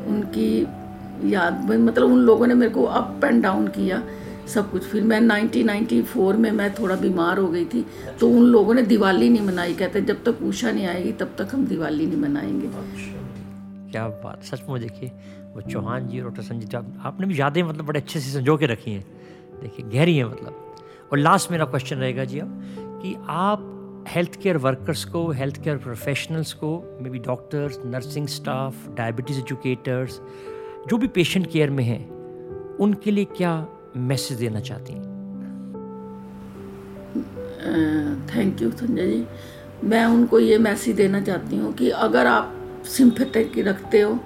उनकी 0.08 0.50
याद 1.32 1.70
मतलब 1.70 2.12
उन 2.12 2.18
लोगों 2.20 2.46
ने 2.46 2.54
मेरे 2.54 2.72
को 2.72 2.84
अप 2.84 3.24
एंड 3.24 3.42
डाउन 3.42 3.66
किया। 3.68 4.02
सब 4.48 4.70
कुछ। 4.70 4.82
फिर 4.82 5.02
मैं 5.02 5.20
1994 5.20 6.36
में 6.36 6.50
मैं 6.50 6.74
थोड़ा 6.74 6.96
बीमार 6.96 7.38
हो 7.38 7.48
गई 7.48 7.64
थी 7.64 7.84
तो 8.20 8.28
उन 8.30 8.42
लोगों 8.42 8.74
ने 8.74 8.82
दिवाली 8.82 9.28
नहीं 9.28 9.46
मनाई। 9.46 9.74
कहते 9.74 10.00
जब 10.00 10.24
तक 10.24 10.42
उषा 10.42 10.70
नहीं 10.72 10.86
आएगी, 10.86 11.12
तब 11.12 11.34
तक 11.38 11.48
हम 11.54 11.66
दिवाली 11.66 12.06
नहीं 12.06 12.16
मनाएँगे। 12.16 12.70
क्या 13.92 14.06
बात, 14.08 14.42
सच 14.44 14.62
में 14.68 14.80
देखिए, 14.80 15.10
वो 15.54 15.60
चौहान 15.60 16.08
जी 16.08 16.20
और 16.20 16.24
डॉक्टर 16.24 16.42
संजीत 16.42 16.74
आपने 16.74 17.26
भी 17.26 17.40
यादें 17.40 17.62
मतलब 17.62 17.84
बड़े 17.84 18.00
अच्छे 18.00 18.20
से 18.20 18.30
संजो 18.30 18.56
के 18.56 18.66
रखी 18.66 18.90
हैं। 18.90 19.04
देखिए, 19.62 19.86
गहरी 19.90 20.16
हैं 20.16 20.24
मतलब। 20.24 20.74
और 21.12 21.18
लास्ट 21.18 21.50
मेरा 21.50 21.64
क्वेश्चन 21.64 21.96
रहेगा 21.96 22.24
जी 22.24 22.38
अब, 22.38 22.62
कि 23.02 23.14
आप 23.28 23.74
हेल्थ 24.08 24.40
केयर 24.42 24.56
वर्कर्स 24.56 25.04
को 25.04 25.30
हेल्थ 25.30 25.62
केयर 25.64 25.76
प्रोफेशनल्स 25.76 26.52
को 26.52 26.98
maybe 27.10 27.18
doctors 27.18 27.78
nursing 27.86 28.26
staff 28.26 28.88
diabetes 28.88 29.38
educators 29.38 30.20
जो 30.88 30.96
भी 30.96 31.06
पेशेंट 31.06 31.50
केयर 31.50 31.70
में 31.70 31.84
हैं, 31.84 32.08
उनके 32.76 33.10
लिए 33.10 33.24
क्या 33.24 33.66
मैसेज 33.98 34.38
देना 34.38 34.60
चाहती 34.60 34.92
हैं। 34.92 35.06
Thank 38.26 38.62
you 38.62 38.70
Sanjay 38.70 39.06
ji. 39.06 39.26
मैं 39.84 40.04
उनको 40.04 40.38
ये 40.38 40.58
मैसेज 40.58 40.96
देना 40.96 41.20
चाहती 41.20 41.56
हूँ 41.56 41.72
कि 41.72 41.90
अगर 41.90 42.26
आप 42.26 42.54
सिंपथेटिक 42.84 43.58
रखते 43.58 44.00
हो 44.00 44.18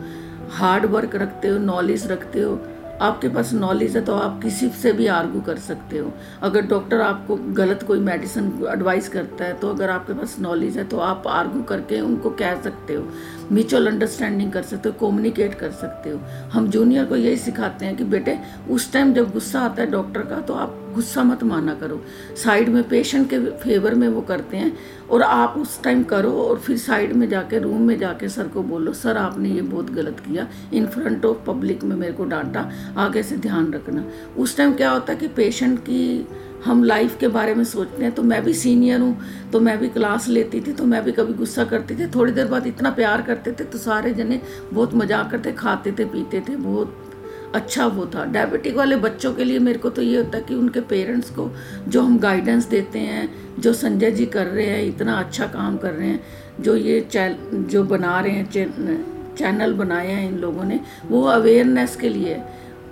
हार्ड 0.50 0.84
वर्क 0.84 1.16
रखते 1.16 1.48
हो 1.48 1.58
नॉलेज 1.58 2.06
रखते 2.06 2.40
हो 2.40 2.54
आपके 3.00 3.28
पास 3.28 3.52
नॉलेज 3.52 3.96
है 3.96 4.02
तो 4.04 4.14
आप 4.14 4.40
किसी 4.42 4.68
से 4.72 4.92
भी 4.92 5.06
आर्गू 5.06 5.40
कर 5.40 5.58
सकते 5.58 5.98
हो। 5.98 6.12
अगर 6.42 6.66
डॉक्टर 6.66 7.00
आपको 7.00 7.36
गलत 7.54 7.82
कोई 7.82 8.00
मेडिसिन 8.00 8.52
एडवाइस 8.72 9.08
करता 9.08 9.44
है 9.44 9.54
तो 9.54 9.68
अगर 9.68 9.90
आपके 9.90 10.12
पास 10.12 10.36
नॉलेज 10.40 10.76
है 10.78 10.84
तो 10.84 10.98
आप 10.98 11.26
आर्गू 11.28 11.62
करके 11.62 12.00
उनको 12.00 12.30
कह 12.32 12.60
सकते 12.62 12.94
हो। 12.94 13.06
म्यूचुअल 13.52 13.86
अंडरस्टैंडिंग 13.86 14.52
कर 14.52 14.62
सकते 14.62 14.88
हो 14.88 14.94
कम्युनिकेट 15.00 15.54
कर 15.54 15.70
सकते 15.72 16.10
हो। 16.10 16.20
हम 16.52 16.68
जूनियर 16.68 17.04
को 17.04 17.16
यही 17.16 17.36
सिखाते 17.38 17.86
हैं 17.86 17.96
कि 17.96 18.04
बेटे, 18.04 18.38
उस 18.70 18.92
टाइम 18.92 19.12
जब 19.14 19.32
गुस्सा 19.32 19.60
आता 19.60 19.82
है 19.82 19.90
डॉक्टर 19.90 20.22
का 20.22 20.40
तो 20.40 20.54
आप 20.54 20.78
गुस्सा 20.94 21.22
मत 21.24 21.42
माना 21.44 21.74
करो। 21.74 22.00
साइड 22.36 22.68
में 22.68 22.82
पेशेंट 22.88 23.28
के 23.30 23.38
फेवर 23.58 23.94
में 23.94 24.06
वो 24.08 24.20
करते 24.22 24.56
हैं 24.56 24.72
और 25.10 25.22
आप 25.22 25.54
उस 25.58 25.82
टाइम 25.82 26.02
करो 26.04 26.30
और 26.42 26.58
फिर 26.58 26.76
साइड 26.78 27.12
में 27.12 27.28
जाके 27.28 27.58
रूम 27.58 27.82
में 27.82 27.98
जाके 27.98 28.28
सर 28.28 28.48
को 28.48 28.62
बोलो, 28.64 28.92
सर, 28.92 29.16
आपने 29.16 29.48
ये 29.48 29.62
बहुत 29.62 29.90
गलत 29.92 30.20
किया। 30.20 30.46
इन 30.72 30.86
फ्रंट 30.86 31.24
ऑफ़ 31.24 31.44
पब्लिक 31.46 31.84
में 31.84 31.96
मेरे 31.96 32.12
को 32.12 32.24
डांटा। 32.26 32.70
आगे 32.98 33.22
से 33.22 33.36
ध्यान 33.38 33.72
रखना। 33.72 34.04
उस 34.38 34.56
टाइम 34.56 34.72
क्या 34.72 34.90
होता 34.90 35.12
है 35.12 35.18
कि 35.18 35.28
पेशेंट 35.36 35.78
की 35.80 36.26
हम 36.64 36.82
लाइफ 36.84 37.16
के 37.20 37.28
बारे 37.28 37.54
में 37.54 37.62
सोचते 37.64 38.02
हैं 38.02 38.12
तो 38.14 38.22
मैं 38.22 38.42
भी 38.44 38.52
सीनियर 38.54 39.00
हूँ 39.00 39.16
तो 39.52 39.60
मैं 39.60 39.78
भी 39.78 39.88
क्लास 39.88 40.28
लेती 40.28 40.60
थी 40.60 40.72
तो 40.72 40.84
मैं 40.84 41.02
भी 41.04 41.12
कभी 41.12 41.32
गुस्सा 41.34 41.64
करती 41.64 41.94
थी। 41.94 42.06
थोड़ी 42.10 42.32
देर 42.32 42.46
बाद 42.46 42.66
इतना 42.66 42.90
प्यार 42.92 43.22
करते 43.22 43.52
थे 43.52 43.64
तो 43.64 43.78
सारे 43.78 44.12
जने 44.14 44.40
बहुत 44.72 44.94
मज़ाक 44.94 45.30
करते, 45.30 45.52
खाते 45.52 45.92
थे, 45.92 46.04
पीते 46.04 46.40
थे, 46.40 46.56
बहुत 46.56 47.11
अच्छा 47.54 47.86
वो 47.86 48.06
था। 48.06 48.24
डायबिटिक 48.24 48.74
वाले 48.76 48.96
बच्चों 48.96 49.32
के 49.34 49.44
लिए 49.44 49.58
मेरे 49.58 49.78
को 49.78 49.90
तो 49.90 50.02
ये 50.02 50.16
होता 50.16 50.38
है 50.38 50.44
कि 50.44 50.54
उनके 50.54 50.80
पेरेंट्स 50.80 51.30
को 51.30 51.50
जो 51.88 52.02
हम 52.02 52.18
गाइडेंस 52.18 52.66
देते 52.66 52.98
हैं, 52.98 53.28
जो 53.60 53.72
संजय 53.72 54.10
जी 54.10 54.26
कर 54.26 54.46
रहे 54.46 54.66
हैं, 54.66 54.82
इतना 54.84 55.14
अच्छा 55.14 55.46
काम 55.48 55.76
कर 55.76 55.92
रहे 55.92 56.08
हैं, 56.08 56.20
जो 56.60 56.76
ये 56.76 57.00
चैन 57.02 57.66
जो 57.70 57.84
बना 57.84 58.18
रहे 58.20 58.32
हैं 58.32 59.36
चैनल 59.36 59.72
बनाए 59.72 60.06
हैं 60.06 60.28
इन 60.28 60.38
लोगों 60.38 60.64
ने, 60.64 60.80
वो 61.08 61.22
अवेयरनेस 61.24 61.96
के 61.96 62.08
लिए 62.08 62.40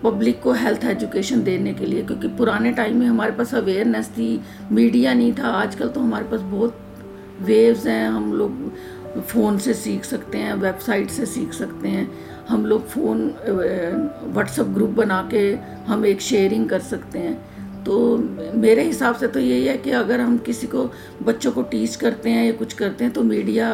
पब्लिक 0.03 0.41
को 0.43 0.53
हेल्थ 0.53 0.85
एजुकेशन 0.85 1.43
देने 1.43 1.73
के 1.75 1.87
लिए, 1.87 2.03
क्योंकि 2.03 2.29
पुराने 2.29 2.73
टाइम 2.73 2.99
में 2.99 3.07
हमारे 3.07 3.33
पास 3.33 3.55
अवेयरनेस 3.55 4.09
थी 4.09 4.41
मीडिया 4.73 5.13
नहीं 5.15 5.33
था, 5.33 5.49
आजकल 5.49 5.89
तो 5.89 6.01
हमारे 6.01 6.25
पास 6.25 6.41
बहुत 6.43 6.79
वेव्स 7.41 7.87
हैं, 7.87 8.09
हम 8.09 8.33
लोग 8.35 9.21
फ़ोन 9.21 9.59
से 9.59 9.75
सीख 9.75 10.05
सकते 10.05 10.39
हैं 10.39 10.55
वेबसाइट 10.55 11.11
से 11.11 11.27
सीख 11.27 11.53
सकते 11.53 11.89
हैं। 11.89 12.11
हम 12.51 12.67
लोग 12.67 12.87
फ़ोन 12.89 13.19
व्हाट्सअप 14.33 14.67
ग्रुप 14.69 14.91
बना 14.97 15.23
के 15.31 15.43
हम 15.87 16.07
एक 16.07 16.21
शेयरिंग 16.21 16.69
कर 16.69 16.81
सकते 16.87 17.19
हैं। 17.19 17.35
तो 17.85 17.95
मेरे 18.57 18.83
हिसाब 18.85 19.15
से 19.17 19.29
तो 19.29 19.41
यही 19.41 19.67
है 19.67 19.77
कि 19.79 19.91
अगर 19.91 20.21
हम 20.21 20.37
किसी 20.47 20.67
को, 20.67 20.91
बच्चों 21.23 21.53
को 21.53 21.63
टीच 21.65 21.95
करते 21.97 22.31
हैं 22.31 22.45
या 22.47 22.53
कुछ 22.53 22.73
करते 22.73 23.05
हैं 23.05 23.13
तो 23.13 23.23
मीडिया 23.25 23.71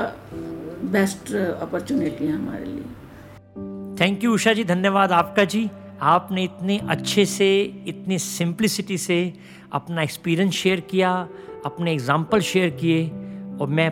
बेस्ट 0.93 1.35
अपॉर्चुनिटी 1.35 2.27
है 2.27 2.33
हमारे 2.33 2.65
लिए। 2.65 2.85
थैंक 4.01 4.25
यू 4.25 4.33
उषा 4.35 4.53
जी, 4.53 4.65
धन्यवाद 4.65 5.13
आपका 5.13 5.45
जी। 5.47 5.69
आपने 6.05 6.43
इतने 6.45 6.79
अच्छे 6.91 7.25
से, 7.27 7.49
इतनी 7.89 8.19
सिंप्लिसिटी 8.19 8.99
से 8.99 9.19
अपना 9.73 10.03
एक्सपीरियंस 10.03 10.53
शेयर 10.55 10.81
किया, 10.91 11.13
अपने 11.67 11.93
एग्ज़ाम्पल 11.93 12.41
शेयर 12.41 12.71
किए, 12.81 13.07
और 13.61 13.69
मैं 13.69 13.91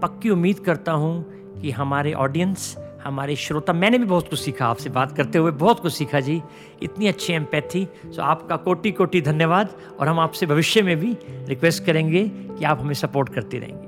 पक्की 0.00 0.30
उम्मीद 0.30 0.58
करता 0.58 0.92
हूँ 0.92 1.14
कि 1.60 1.70
हमारे 1.70 2.12
ऑडियंस 2.14 2.74
हमारे 3.06 3.36
श्रोता, 3.36 3.72
मैंने 3.72 3.98
भी 3.98 4.04
बहुत 4.04 4.28
कुछ 4.30 4.38
सीखा 4.40 4.66
आपसे 4.66 4.90
बात 4.90 5.16
करते 5.16 5.38
हुए, 5.38 5.50
बहुत 5.52 5.80
कुछ 5.80 5.92
सीखा 5.92 6.20
जी। 6.20 6.40
इतनी 6.82 7.08
अच्छी 7.08 7.32
एम्पैथी 7.32 7.86
सो 8.06 8.22
आपका 8.24 8.56
कोटि 8.58 8.90
कोटि 8.92 9.20
धन्यवाद 9.22 9.76
और 10.00 10.08
हम 10.08 10.20
आपसे 10.20 10.46
भविष्य 10.46 10.82
में 10.82 10.96
भी 11.00 11.16
रिक्वेस्ट 11.48 11.84
करेंगे 11.84 12.24
कि 12.28 12.64
आप 12.64 12.80
हमें 12.80 12.94
सपोर्ट 12.96 13.34
करते 13.34 13.58
रहेंगे। 13.58 13.84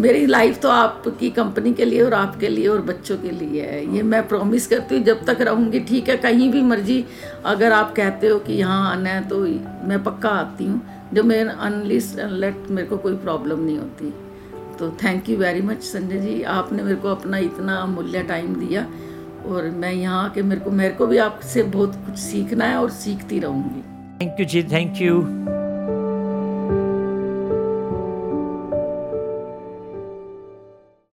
मेरी 0.00 0.26
लाइफ 0.26 0.60
तो 0.60 0.68
आपकी 0.68 1.30
कंपनी 1.30 1.72
के 1.72 1.84
लिए 1.84 2.02
और 2.02 2.14
आपके 2.14 2.48
लिए 2.48 2.66
और 2.66 2.80
बच्चों 2.82 3.16
के 3.18 3.30
लिए 3.30 3.62
है। 3.62 3.80
ये 3.94 4.02
मैं 4.02 4.26
प्रॉमिस 4.28 4.66
करती 4.66 4.94
हूँ, 4.94 5.04
जब 5.04 5.24
तक 5.24 5.40
रहूँगी, 5.40 5.80
ठीक 5.80 6.08
है, 6.08 6.16
कहीं 6.16 6.50
भी 6.52 6.62
मर्ज़ी, 6.62 7.04
अगर 7.44 7.72
आप 7.72 7.94
कहते 7.96 8.28
हो 8.28 8.38
कि 8.38 8.52
यहाँ 8.52 8.92
आना 8.92 9.10
है 9.10 9.28
तो 9.28 9.40
मैं 9.88 10.02
पक्का 10.04 10.28
आती 10.30 10.64
हूँ। 10.64 10.80
जो 11.14 11.22
मेरे 11.22 11.50
अनलिस्ट 11.50 12.20
लेट 12.20 12.70
मेरे 12.70 12.86
को 12.88 12.96
कोई 12.96 13.16
प्रॉब्लम 13.16 13.60
नहीं 13.60 13.78
होती। 13.78 14.12
तो 14.78 14.90
thank 15.04 15.28
you 15.28 15.36
very 15.38 15.60
much 15.62 15.82
Sanjay 15.82 16.18
ji. 16.20 16.42
आपने 16.54 16.82
मेरे 16.82 16.96
को 16.96 17.08
अपना 17.08 17.38
इतना 17.38 17.76
अमूल्य 17.76 18.22
टाइम 18.22 18.54
दिया 18.56 18.86
और 19.46 19.70
मैं 19.74 19.92
यहाँ 19.92 20.24
आके 20.24 20.42
मेरे 20.42 20.60
को 20.60 20.70
मेरे 20.70 20.94
को 20.94 21.06
भी 21.06 21.18
आपसे 21.18 21.62
बहुत 21.62 21.94
कुछ 22.06 22.18
सीखना 22.18 22.64
है 22.64 22.76
और 22.76 22.90
सीखती 22.92 23.38
रहूँगी। 23.40 23.82
Thank 24.20 24.40
you 24.40 24.46
ji 24.46 24.62
thank 24.72 25.00
you 25.02 25.20